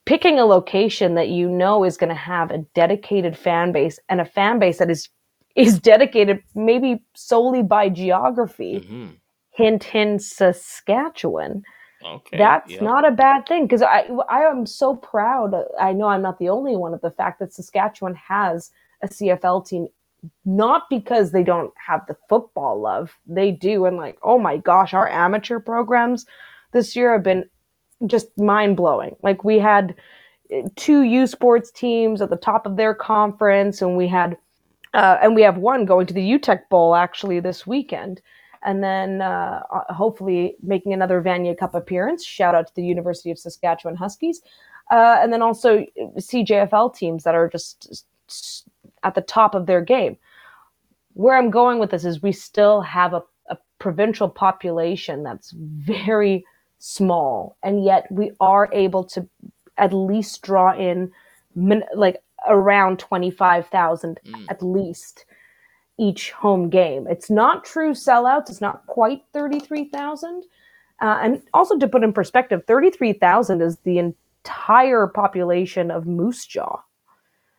[0.06, 4.20] picking a location that you know is going to have a dedicated fan base and
[4.20, 5.08] a fan base that is
[5.56, 8.80] is dedicated maybe solely by geography.
[8.80, 9.20] team.
[9.50, 11.62] Hint, hint, Saskatchewan.
[12.04, 12.36] Okay.
[12.36, 12.82] That's yeah.
[12.82, 15.54] not a bad thing because I I am so proud.
[15.80, 18.70] I know I'm not the only one of the fact that Saskatchewan has
[19.02, 19.86] a CFL team,
[20.44, 24.92] not because they don't have the football love, they do, and like oh my gosh,
[24.92, 26.26] our amateur programs
[26.72, 27.48] this year have been
[28.06, 29.16] just mind blowing.
[29.22, 29.94] Like we had
[30.50, 34.36] eh, two U Sports teams at the top of their conference, and we had
[34.94, 38.20] uh, and we have one going to the Uteck Bowl actually this weekend
[38.64, 42.24] and then uh, hopefully making another Vanier Cup appearance.
[42.24, 44.40] Shout out to the University of Saskatchewan Huskies,
[44.90, 45.84] uh, and then also
[46.16, 48.66] CJFL teams that are just
[49.02, 50.16] at the top of their game.
[51.12, 56.44] Where I'm going with this is we still have a, a provincial population that's very
[56.84, 59.26] small, and yet we are able to
[59.78, 61.10] at least draw in
[61.54, 64.44] min- like around 25,000 Mm.
[64.50, 65.24] at least
[65.96, 67.06] each home game.
[67.08, 70.44] It's not true sellouts, it's not quite 33,000.
[71.00, 76.82] Uh, and also to put in perspective, 33,000 is the entire population of Moose Jaw.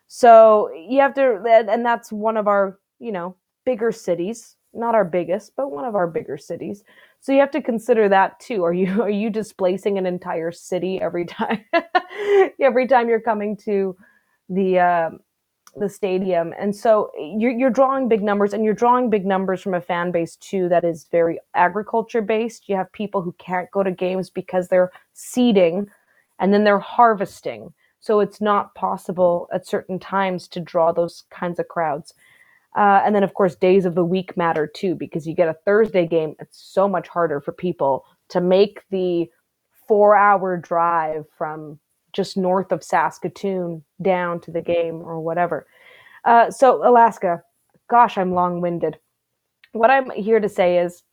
[0.07, 4.93] So you have to, and and that's one of our, you know, bigger cities, not
[4.93, 6.83] our biggest, but one of our bigger cities.
[7.25, 8.63] So you have to consider that too.
[8.63, 11.65] Are you are you displacing an entire city every time
[12.61, 13.95] every time you're coming to
[14.47, 15.09] the uh,
[15.75, 16.53] the stadium?
[16.59, 20.11] And so you're you're drawing big numbers, and you're drawing big numbers from a fan
[20.11, 22.69] base too that is very agriculture based.
[22.69, 25.87] You have people who can't go to games because they're seeding,
[26.37, 27.73] and then they're harvesting.
[28.01, 32.13] So it's not possible at certain times to draw those kinds of crowds.
[32.75, 35.55] Uh, and then, of course, days of the week matter too, because you get a
[35.65, 36.35] Thursday game.
[36.39, 39.29] It's so much harder for people to make the
[39.87, 41.79] four hour drive from
[42.11, 45.67] just north of Saskatoon down to the game or whatever.
[46.25, 47.43] Uh, so, Alaska,
[47.89, 48.97] gosh, I'm long winded.
[49.71, 51.03] What I'm here to say is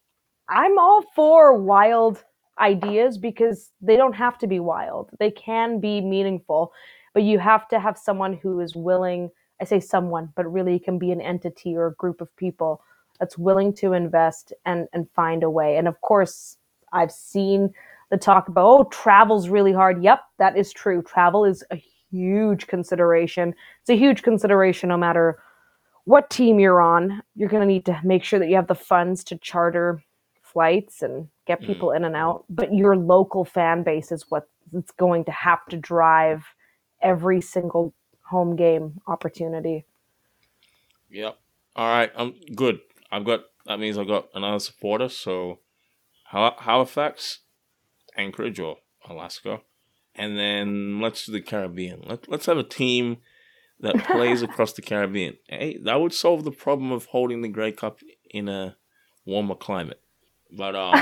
[0.49, 2.25] I'm all for wild
[2.59, 6.73] ideas because they don't have to be wild, they can be meaningful,
[7.15, 9.31] but you have to have someone who is willing
[9.63, 12.83] I say someone, but really it can be an entity or a group of people
[13.21, 15.79] that's willing to invest and and find a way.
[15.79, 16.59] And of course,
[16.93, 17.73] I've seen
[18.11, 20.03] the talk about oh, travel's really hard.
[20.05, 21.03] Yep, that is true.
[21.03, 23.55] Travel is a huge consideration.
[23.83, 25.39] It's a huge consideration no matter
[26.07, 27.23] what team you're on.
[27.37, 30.03] You're going to need to make sure that you have the funds to charter
[30.43, 31.67] flights and get Mm.
[31.67, 32.45] people in and out.
[32.51, 36.45] But your local fan base is what it's going to have to drive
[37.03, 37.95] every single
[38.33, 39.85] home game opportunity.
[41.11, 41.39] Yep.
[41.77, 42.11] All right.
[42.17, 42.81] I'm good.
[43.11, 45.09] I've got that means I've got another supporter.
[45.09, 45.61] So,
[46.31, 47.41] Hal- Halifax,
[48.17, 48.79] Anchorage, or
[49.09, 49.61] Alaska,
[50.17, 52.03] and then let's do the Caribbean.
[52.07, 53.19] Let Let's have a team
[53.81, 55.37] that plays across the Caribbean.
[55.49, 57.99] Hey, that would solve the problem of holding the Grey Cup
[58.31, 58.77] in a
[59.25, 60.01] warmer climate.
[60.51, 60.95] But um,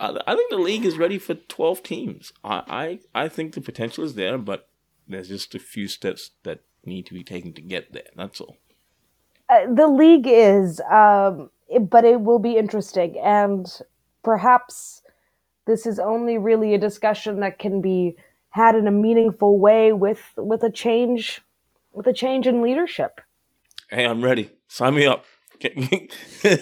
[0.00, 2.32] I I think the league is ready for twelve teams.
[2.42, 4.67] I, I I think the potential is there, but
[5.08, 8.04] there's just a few steps that need to be taken to get there.
[8.16, 8.56] That's all.
[9.48, 13.66] Uh, the league is, um, it- but it will be interesting, and
[14.22, 15.02] perhaps
[15.66, 18.16] this is only really a discussion that can be
[18.50, 21.42] had in a meaningful way with with a change
[21.92, 23.20] with a change in leadership.
[23.90, 24.50] Hey, I'm ready.
[24.68, 25.24] Sign me up.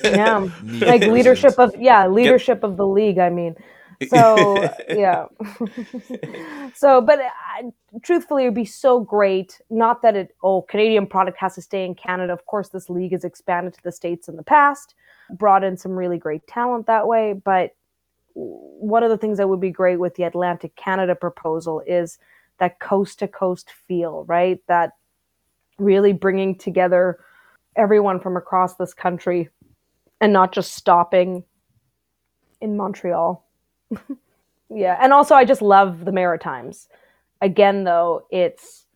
[0.02, 0.48] Yeah,
[0.84, 3.18] like leadership of yeah leadership of the league.
[3.18, 3.56] I mean,
[4.08, 5.26] so yeah.
[6.74, 7.20] so, but
[8.02, 9.60] truthfully, it would be so great.
[9.70, 12.32] Not that it oh Canadian product has to stay in Canada.
[12.32, 14.94] Of course, this league has expanded to the states in the past,
[15.30, 17.32] brought in some really great talent that way.
[17.32, 17.74] But
[18.34, 22.18] one of the things that would be great with the Atlantic Canada proposal is
[22.58, 24.60] that coast to coast feel, right?
[24.68, 24.92] That
[25.78, 27.18] really bringing together
[27.76, 29.48] everyone from across this country
[30.20, 31.44] and not just stopping
[32.60, 33.45] in Montreal.
[34.70, 36.88] Yeah, and also I just love the Maritimes.
[37.40, 38.86] Again, though, it's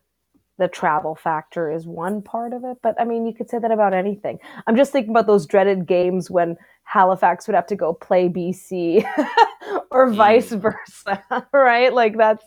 [0.58, 3.70] the travel factor is one part of it, but I mean, you could say that
[3.70, 4.38] about anything.
[4.66, 9.04] I'm just thinking about those dreaded games when Halifax would have to go play BC
[9.90, 10.60] or vice mm.
[10.60, 11.92] versa, right?
[11.92, 12.44] Like that's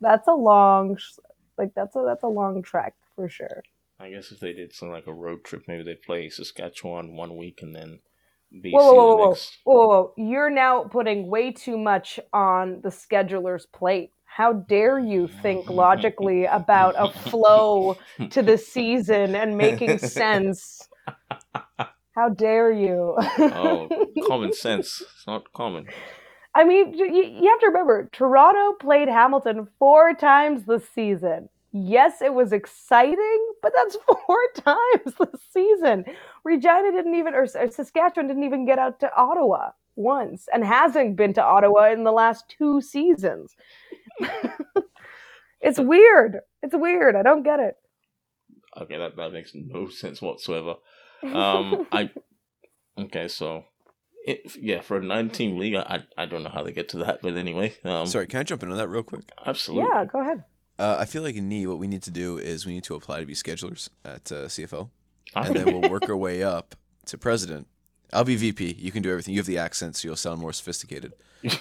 [0.00, 0.98] that's a long
[1.58, 3.62] like that's a that's a long trek for sure.
[4.00, 7.36] I guess if they did something like a road trip, maybe they'd play Saskatchewan one
[7.36, 8.00] week and then
[8.54, 9.58] BC Whoa, whoa, whoa, whoa, next.
[9.64, 10.14] whoa, whoa, whoa!
[10.16, 14.10] You're now putting way too much on the scheduler's plate.
[14.24, 17.96] How dare you think logically about a flow
[18.30, 20.88] to the season and making sense?
[22.14, 23.16] How dare you?
[23.18, 23.88] oh,
[24.26, 25.02] common sense.
[25.02, 25.86] It's not common.
[26.54, 31.48] I mean, you, you have to remember, Toronto played Hamilton four times this season.
[31.76, 36.04] Yes, it was exciting, but that's four times this season.
[36.44, 41.16] Regina didn't even, or, or Saskatchewan didn't even get out to Ottawa once and hasn't
[41.16, 43.56] been to Ottawa in the last two seasons.
[45.60, 46.38] it's weird.
[46.62, 47.16] It's weird.
[47.16, 47.74] I don't get it.
[48.80, 50.76] Okay, that, that makes no sense whatsoever.
[51.24, 52.10] Um, I
[52.98, 53.64] okay, so
[54.26, 57.20] it, yeah, for a nine-team league, I I don't know how they get to that,
[57.22, 59.22] but anyway, um, Sorry, can I jump into that real quick?
[59.46, 59.88] absolutely.
[59.90, 60.44] Yeah, go ahead.
[60.78, 62.94] Uh, I feel like in Nee, what we need to do is we need to
[62.94, 64.90] apply to be schedulers at uh, CFO,
[65.34, 66.74] All and then we'll work our way up
[67.06, 67.68] to president.
[68.12, 68.76] I'll be VP.
[68.78, 69.34] You can do everything.
[69.34, 71.12] You have the accent, so you'll sound more sophisticated.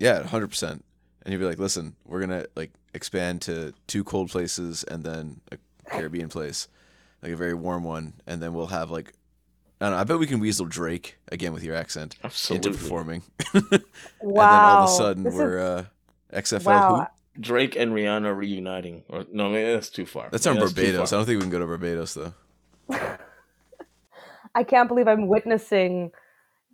[0.00, 0.84] Yeah, hundred percent.
[1.22, 5.42] And you'll be like, listen, we're gonna like expand to two cold places and then
[5.52, 6.66] a Caribbean place,
[7.22, 9.12] like a very warm one, and then we'll have like
[9.80, 10.00] I don't know.
[10.00, 12.70] I bet we can weasel Drake again with your accent Absolutely.
[12.70, 13.22] into performing.
[13.54, 13.60] Wow.
[13.62, 13.72] and
[14.22, 15.84] then all of a sudden This we're uh,
[16.32, 16.64] XFL.
[16.66, 17.08] wow.
[17.36, 17.40] Who?
[17.42, 19.04] Drake and Rihanna reuniting.
[19.08, 20.28] Or no, maybe that's too far.
[20.30, 21.12] That's Maybe on too Barbados.
[21.12, 22.34] I don't think we can go to Barbados though.
[24.54, 26.10] I can't believe I'm witnessing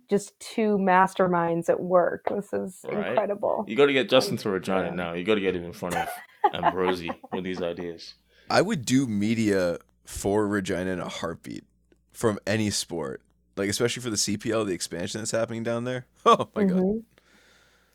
[0.09, 2.25] just two masterminds at work.
[2.29, 3.09] This is Right.
[3.09, 3.65] incredible.
[3.67, 4.93] You got to get Justin to Regina Yeah.
[4.95, 5.13] now.
[5.13, 6.07] You got to get him in front of
[6.53, 8.15] Ambrosie with these ideas.
[8.49, 11.65] I would do media for Regina in a heartbeat
[12.13, 13.21] from any sport,
[13.57, 16.05] like especially for the CPL, the expansion that's happening down there.
[16.25, 16.77] Oh my god!
[16.77, 17.03] Mhm.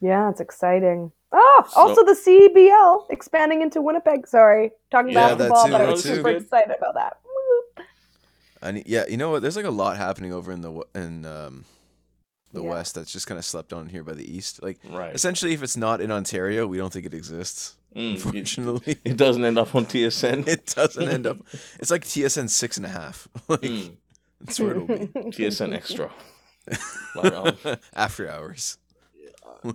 [0.00, 1.12] Yeah, it's exciting.
[1.32, 4.26] Oh, So- also the CBL expanding into Winnipeg.
[4.26, 6.14] Sorry, talking Yeah, that basketball, too, but I was too.
[6.16, 7.18] super excited about that.
[7.24, 7.84] Woo.
[8.62, 9.42] I need, yeah, you know what?
[9.42, 11.64] There's like a lot happening over in the in um,
[12.52, 12.70] the Yeah.
[12.70, 14.62] west that's just kind of slept on here by the east.
[14.62, 15.14] Like Right.
[15.14, 17.76] essentially, if it's not in Ontario, we don't think it exists.
[17.96, 20.46] Mm, Unfortunately, it doesn't end up on TSN.
[20.48, 21.38] it doesn't end up.
[21.78, 23.26] It's like TSN six and a half.
[23.48, 23.96] like Mm,
[24.40, 24.94] that's where it'll be.
[25.30, 26.10] TSN Extra.
[27.94, 28.78] After hours.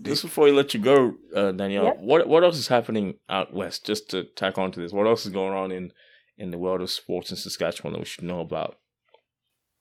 [0.01, 1.97] Just before we let you go, uh, Danielle, Yep.
[1.99, 3.85] what what else is happening out west?
[3.85, 5.91] Just to tack on to this, what else is going on in
[6.37, 8.77] in the world of sports in Saskatchewan that we should know about?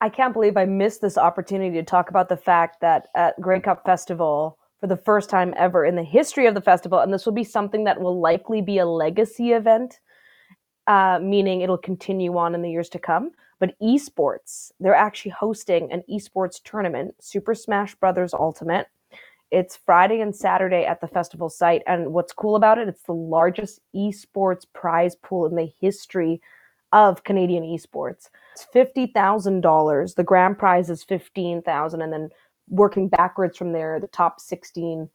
[0.01, 3.61] I can't believe I missed this opportunity to talk about the fact that at Grey
[3.61, 7.25] Cup Festival, for the first time ever in the history of the festival, and this
[7.25, 9.99] will be something that will likely be a legacy event,
[10.87, 13.31] uh, meaning it'll continue on in the years to come.
[13.59, 18.89] But esports, they're actually hosting an esports tournament, Super Smash Brothers Ultimate.
[19.51, 21.83] It's Friday and Saturday at the festival site.
[21.87, 26.41] And what's cool about it, it's the largest esports prize pool in the history
[26.93, 28.29] of Canadian esports.
[28.55, 30.15] It's fifty thousand dollars.
[30.15, 32.31] The grand prize is fifteen thousand, and then
[32.69, 35.09] working backwards from there, the top sixteen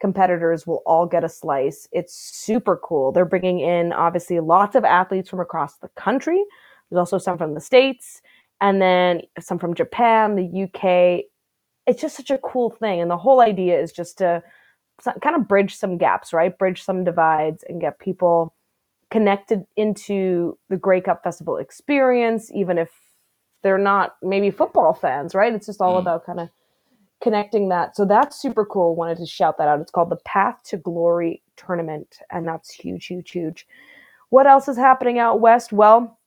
[0.00, 1.86] competitors will all get a slice.
[1.92, 3.12] It's super cool.
[3.12, 6.42] They're bringing in obviously lots of athletes from across the country.
[6.90, 8.20] There's also some from the states,
[8.60, 11.29] and then some from Japan, the UK.
[11.90, 14.42] It's just such a cool thing, and the whole idea is just to
[15.22, 16.56] kind of bridge some gaps, right?
[16.58, 18.54] Bridge some divides and get people
[19.10, 22.90] connected into the Grey Cup Festival experience, even if
[23.62, 25.54] they're not maybe football fans, right?
[25.54, 26.02] It's just all Mm.
[26.02, 26.50] about kind of
[27.22, 27.96] connecting that.
[27.96, 28.96] So that's super cool.
[28.96, 29.80] Wanted to shout that out.
[29.80, 33.66] It's called the Path to Glory Tournament, and that's huge, huge, huge.
[34.30, 35.72] What else is happening out west?
[35.72, 36.18] Well,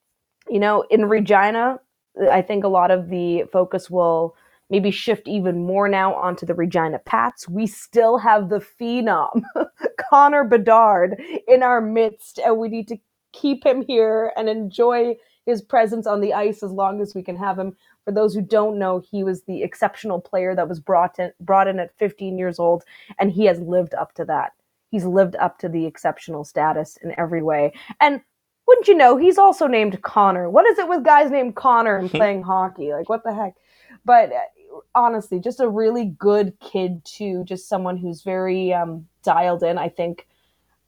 [0.49, 1.79] you know, in Regina,
[2.31, 4.35] I think a lot of the focus will
[4.73, 7.47] maybe shift even more now onto the Regina Pats.
[7.47, 9.43] We still have the phenom,
[10.09, 12.97] Connor Bedard, in our midst, and we need to
[13.33, 15.15] keep him here and enjoy
[15.45, 17.77] his presence on the ice as long as we can have him.
[18.03, 21.67] For those who don't know, he was the exceptional player that was brought in brought
[21.67, 22.83] in at 15 years old,
[23.19, 24.53] and he has lived up to that.
[24.89, 27.73] He's lived up to the exceptional status in every way.
[28.01, 28.21] And
[28.65, 30.49] wouldn't you know, he's also named Connor.
[30.49, 32.91] What is it with guys named Connor and playing hockey?
[32.91, 33.53] Like, what the heck?
[34.05, 34.31] But
[34.95, 37.43] honestly, just a really good kid, too.
[37.43, 39.77] Just someone who's very um, dialed in.
[39.77, 40.27] I think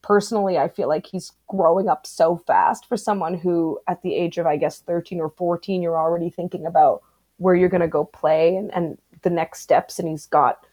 [0.01, 4.38] personally, I feel like he's growing up so fast for someone who, at the age
[4.38, 7.01] of, I guess, 13 or 14, you're already thinking about
[7.38, 9.99] where you're going to go play and, and the next steps.
[9.99, 10.65] And he's got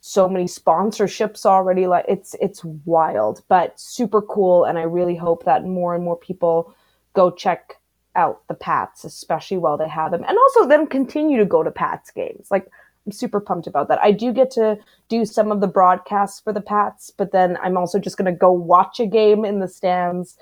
[0.00, 5.44] so many sponsorships already like it's it's wild but super cool and i really hope
[5.44, 6.74] that more and more people
[7.12, 7.78] go check
[8.16, 11.70] out the pats especially while they have them and also then continue to go to
[11.70, 12.66] pats games like
[13.06, 14.76] i'm super pumped about that i do get to
[15.08, 18.36] do some of the broadcasts for the pats but then i'm also just going to
[18.38, 20.36] go watch a game in the stands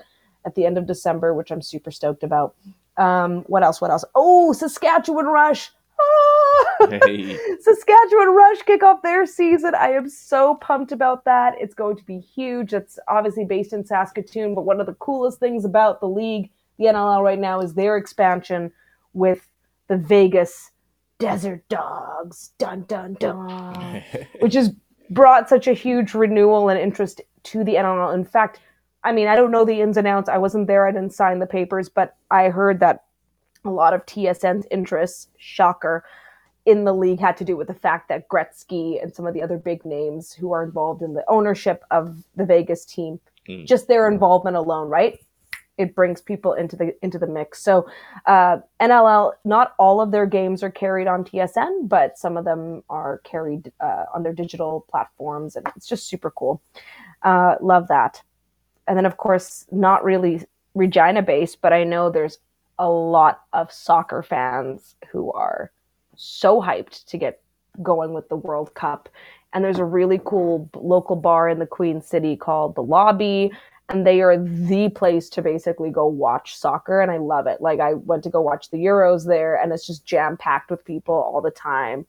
[0.45, 2.55] at the end of december which i'm super stoked about
[2.97, 6.87] um what else what else oh saskatchewan rush Ah!
[7.05, 7.37] Hey.
[7.59, 9.75] Saskatchewan Rush kick off their season.
[9.75, 11.55] I am so pumped about that.
[11.59, 12.73] It's going to be huge.
[12.73, 16.49] It's obviously based in Saskatoon, but one of the coolest things about the league,
[16.79, 18.71] the NLL right now, is their expansion
[19.13, 19.47] with
[19.87, 20.71] the Vegas
[21.19, 22.51] Desert Dogs.
[22.57, 24.03] Dun dun dun.
[24.39, 24.71] Which has
[25.11, 28.13] brought such a huge renewal and interest to the NLL.
[28.13, 28.59] In fact,
[29.03, 30.29] I mean, I don't know the ins and outs.
[30.29, 30.87] I wasn't there.
[30.87, 33.03] I didn't sign the papers, but I heard that
[33.65, 36.05] a lot of TSN's interests, shocker,
[36.65, 39.41] in the league had to do with the fact that Gretzky and some of the
[39.41, 43.65] other big names who are involved in the ownership of the Vegas team, Mm.
[43.65, 45.19] just their involvement alone, right?
[45.79, 47.63] It brings people into the into the mix.
[47.63, 47.89] So
[48.27, 52.83] uh, NLL, not all of their games are carried on TSN, but some of them
[52.89, 56.61] are carried uh, on their digital platforms, and it's just super cool.
[57.23, 58.21] Uh, love that.
[58.87, 60.43] And then, of course, not really
[60.75, 62.39] Regina based, but I know there's
[62.77, 65.71] a lot of soccer fans who are
[66.15, 67.41] so hyped to get
[67.81, 69.09] going with the World Cup.
[69.53, 73.51] And there's a really cool local bar in the Queen City called The Lobby.
[73.89, 77.59] And they are the place to basically go watch soccer and I love it.
[77.59, 80.85] Like I went to go watch the Euros there and it's just jam packed with
[80.85, 82.05] people all the time.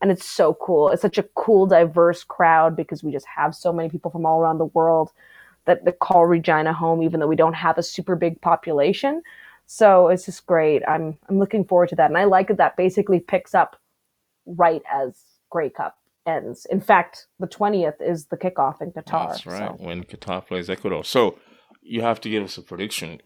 [0.00, 0.90] And it's so cool.
[0.90, 4.40] It's such a cool diverse crowd because we just have so many people from all
[4.40, 5.10] around the world
[5.64, 9.22] that, that call Regina home even though we don't have a super big population.
[9.66, 10.82] So it's just great.
[10.86, 12.08] I'm I'm looking forward to that.
[12.08, 13.80] And I like that that basically picks up
[14.46, 15.20] right as
[15.50, 16.66] Grey Cup ends.
[16.70, 19.30] In fact, the 20th is the kickoff in Qatar.
[19.30, 19.70] That's right.
[19.70, 19.76] so.
[19.78, 21.04] When Qatar plays Ecuador.
[21.04, 21.38] So
[21.82, 23.20] you have to give us a prediction.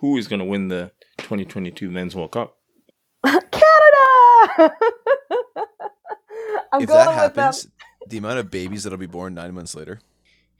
[0.00, 2.56] Who is going to win the 2022 Men's World Cup?
[3.24, 3.44] Canada!
[6.72, 7.44] I'm if going that with them.
[7.44, 7.68] happens,
[8.06, 10.00] the amount of babies that'll be born nine months later.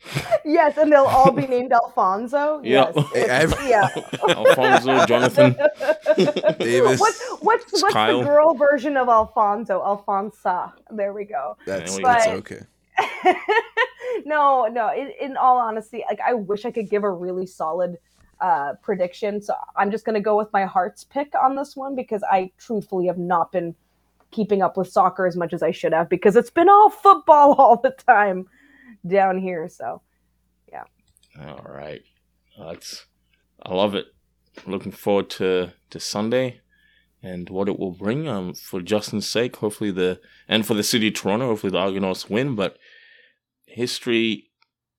[0.44, 2.60] Yes, and they'll all be named Alphonso.
[2.64, 2.90] Yeah.
[2.94, 3.06] Yes.
[3.12, 3.88] Hey, I've- yeah.
[4.28, 5.56] Alphonso, Jonathan.
[6.58, 6.98] Davies.
[7.00, 8.18] What's what's what's Kyle.
[8.20, 9.80] the girl version of Alphonso?
[9.82, 10.72] Alfonsa.
[10.90, 11.56] There we go.
[11.66, 12.62] That's, we that's okay.
[14.24, 14.92] no, no.
[14.94, 17.98] In, in all honesty, like I wish I could give a really solid
[18.40, 19.40] uh, prediction.
[19.42, 23.06] So I'm just gonna go with my heart's pick on this one because I truthfully
[23.06, 23.74] have not been
[24.30, 27.54] keeping up with soccer as much as I should have because it's been all football
[27.54, 28.46] all the time
[29.06, 29.68] down here.
[29.68, 30.02] So
[30.70, 30.84] yeah.
[31.40, 32.02] All right.
[32.58, 33.06] That's
[33.64, 34.06] I love it.
[34.66, 36.60] Looking forward to to Sunday
[37.22, 38.28] and what it will bring.
[38.28, 42.28] Um for Justin's sake, hopefully the and for the city of Toronto, hopefully the Argonauts
[42.30, 42.78] win, but
[43.66, 44.50] history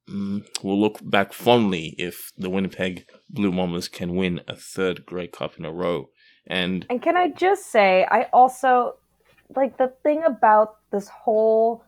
[0.10, 5.28] mm, will look back fondly if the Winnipeg Blue Bombers can win a third Grey
[5.28, 6.10] Cup in a row.
[6.48, 8.96] And And can I just say, I also
[9.56, 11.84] like the thing about this whole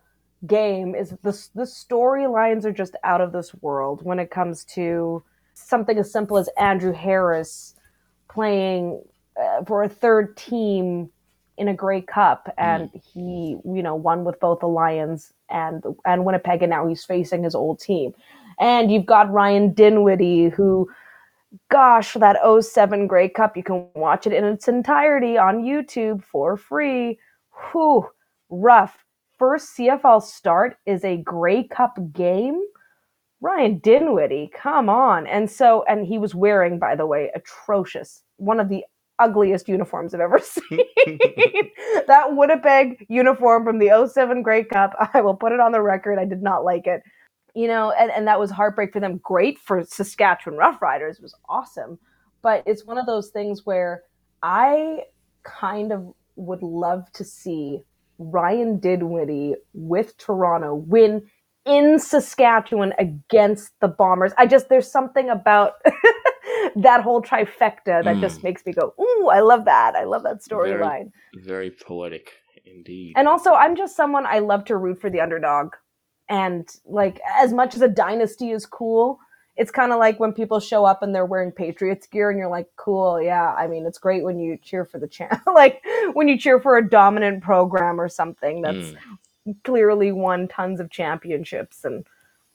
[0.47, 5.23] game is the the storylines are just out of this world when it comes to
[5.53, 7.75] something as simple as Andrew Harris
[8.29, 9.01] playing
[9.41, 11.09] uh, for a third team
[11.57, 16.25] in a Grey Cup, and he you know won with both the Lions and and
[16.25, 18.13] Winnipeg, and now he's facing his old team.
[18.59, 20.89] And you've got Ryan Dinwiddie who
[21.69, 26.57] gosh, that 07 Grey Cup, you can watch it in its entirety on YouTube for
[26.57, 27.19] free.
[27.71, 28.09] Whew,
[28.49, 29.03] rough.
[29.43, 32.61] First CFL start is a Grey Cup game.
[33.41, 35.27] Ryan Dinwiddie, come on.
[35.27, 38.85] And so, and he was wearing, by the way, atrocious, one of the
[39.19, 40.79] ugliest uniforms I've ever seen.
[42.07, 46.19] that Winnipeg uniform from the 07 Grey Cup, I will put it on the record.
[46.19, 47.01] I did not like it
[47.53, 49.19] you know, and, and that was heartbreak for them.
[49.23, 51.99] Great for Saskatchewan Roughriders, it was awesome.
[52.41, 54.03] But it's one of those things where
[54.41, 55.03] I
[55.43, 57.83] kind of would love to see
[58.32, 61.24] Ryan Dinwiddie with Toronto win
[61.65, 64.34] in Saskatchewan against the Bombers.
[64.38, 65.74] I just there's something about
[66.76, 68.21] that whole trifecta that Mm.
[68.21, 69.95] just makes me go, "Ooh, I love that.
[69.95, 71.11] I love that Very- storyline."
[71.43, 72.32] very poetic
[72.65, 73.13] indeed.
[73.15, 75.74] And also, I'm just someone I love to root for the underdog.
[76.30, 79.19] And like, as much as a dynasty is cool,
[79.56, 82.49] it's kind of like when people show up and they're wearing Patriots gear, and you're
[82.49, 83.54] like, cool, yeah.
[83.54, 85.82] I mean, it's great when you cheer for the champ, like
[86.14, 88.93] when you cheer for a dominant program or something that's
[89.45, 89.56] Mm.
[89.66, 92.06] clearly won tons of championships and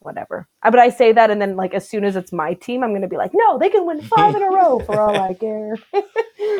[0.01, 0.49] whatever.
[0.63, 2.95] Uh, But I say that, and then like as soon as it's my team, I'm
[2.95, 5.77] gonna be like, no, they can win five in a row for all I care.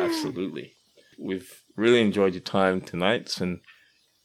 [0.01, 0.73] Absolutely.
[1.17, 3.21] We've really enjoyed your time tonight.
[3.21, 3.59] It's been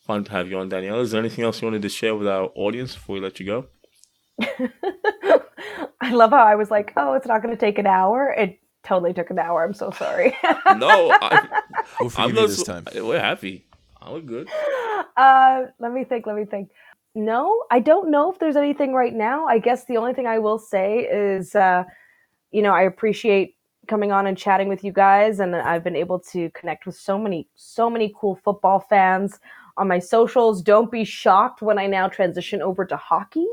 [0.06, 1.00] fun to have you on, Danielle.
[1.00, 3.46] Is there anything else you wanted to share with our audience before we let you
[3.46, 3.66] go?
[6.04, 8.34] I love how I was like, oh, it's not going to take an hour.
[8.36, 9.64] It totally took an hour.
[9.64, 10.36] I'm so sorry.
[10.76, 11.48] No, I,
[12.00, 12.84] We'll forgive I'm you not this time.
[12.94, 13.64] We're happy.
[14.02, 14.50] I look good.
[15.16, 16.26] uh, let me think.
[16.26, 16.68] Let me think.
[17.14, 19.46] No, I don't know if there's anything right now.
[19.46, 21.84] I guess the only thing I will say is, uh,
[22.50, 26.18] you know, I appreciate coming on and chatting with you guys, and I've been able
[26.18, 29.40] to connect with so many, so many cool football fans
[29.78, 30.60] on my socials.
[30.60, 33.46] Don't be shocked when I now transition over to hockey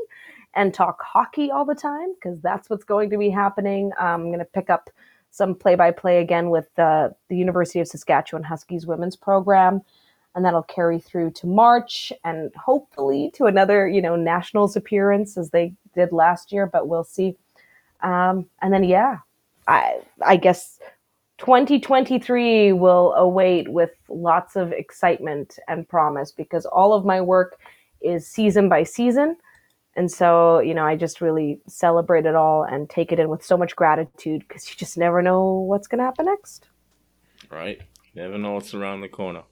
[0.54, 3.92] and talk hockey all the time because that's what's going to be happening.
[3.98, 4.90] I'm going to pick up
[5.30, 9.80] some play-by-play again with uh, the University of Saskatchewan Huskies women's program
[10.34, 15.50] and that'll carry through to March and hopefully to another, you know, nationals appearance as
[15.50, 17.36] they did last year, but we'll see.
[18.00, 19.18] Um, and then, yeah,
[19.68, 20.78] I I guess
[21.38, 27.58] 2023 will await with lots of excitement and promise because all of my work
[28.00, 29.36] is season by season.
[29.94, 33.44] And so, you know, I just really celebrate it all and take it in with
[33.44, 36.68] so much gratitude because you just never know what's going to happen next.
[37.50, 37.82] Right?
[38.14, 39.42] Never know what's around the corner.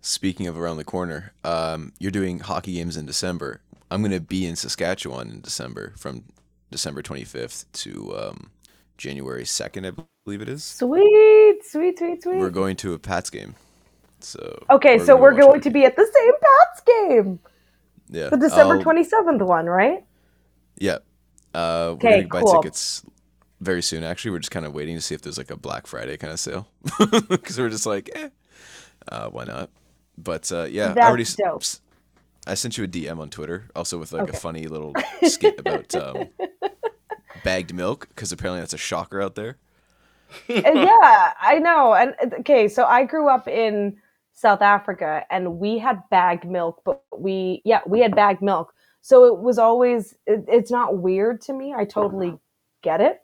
[0.00, 3.60] Speaking of around the corner, um, you're doing hockey games in December.
[3.90, 6.24] I'm going to be in Saskatchewan in December from
[6.70, 8.50] December 25th to um,
[8.98, 10.64] January 2nd, I believe it is.
[10.64, 12.38] Sweet, sweet, sweet, sweet.
[12.38, 13.54] We're going to a Pats game.
[14.20, 17.38] So Okay, or so we're going to be at the same Pats game,
[18.08, 20.04] yeah the December twenty seventh one, right?
[20.78, 20.98] Yeah,
[21.54, 22.62] Uh, we're gonna buy cool.
[22.62, 23.02] tickets
[23.60, 24.02] very soon.
[24.04, 26.32] Actually, we're just kind of waiting to see if there's like a Black Friday kind
[26.32, 26.68] of sale
[27.28, 28.28] because we're just like, eh,
[29.08, 29.70] uh, why not?
[30.18, 31.24] But uh, yeah, I already.
[31.36, 31.62] dope.
[32.46, 34.36] I sent you a DM on Twitter, also with like Okay.
[34.36, 34.94] a funny little
[35.24, 36.28] skit about um,
[37.42, 39.56] bagged milk, because apparently that's a shocker out there.
[40.64, 41.94] Uh, yeah, I know.
[41.94, 43.96] And uh, okay, so I grew up in
[44.34, 48.74] South Africa and we had bagged milk, but we, yeah, we had bagged milk.
[49.00, 51.72] So it was always, it, it's not weird to me.
[51.72, 52.36] I totally uh-huh.
[52.82, 53.20] get it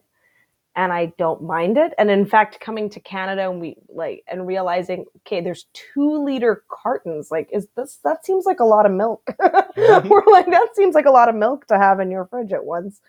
[0.76, 1.92] and I don't mind it.
[1.98, 6.64] And in fact, coming to Canada and we like, and realizing, okay, there's two liter
[6.70, 7.30] cartons.
[7.30, 9.28] Like, is this, that seems like a lot of milk.
[9.40, 10.08] Mm-hmm.
[10.08, 12.64] We're like, that seems like a lot of milk to have in your fridge at
[12.64, 13.00] once.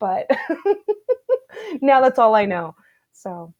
[0.00, 0.30] But
[1.82, 2.74] now that's all I know.
[3.12, 3.52] So.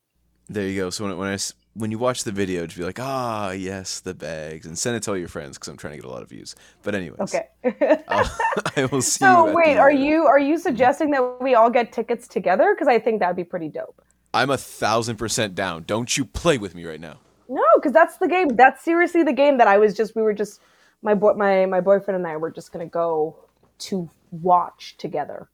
[0.48, 0.90] There you go.
[0.90, 1.36] So when when I
[1.74, 5.02] when you watch the video, just be like, ah, yes, the bags, and send it
[5.04, 6.54] to all your friends because I'm trying to get a lot of views.
[6.82, 7.48] But anyways, Okay.
[8.08, 8.28] uh,
[8.76, 9.30] I will see you.
[9.30, 12.74] so at wait, the, are you are you suggesting that we all get tickets together?
[12.74, 14.02] Because I think that'd be pretty dope.
[14.34, 15.84] I'm a thousand percent down.
[15.86, 17.18] Don't you play with me right now.
[17.48, 18.48] No, because that's the game.
[18.48, 20.14] That's seriously the game that I was just.
[20.16, 20.60] We were just
[21.02, 23.36] my boy, my my boyfriend and I were just gonna go
[23.80, 25.48] to watch together.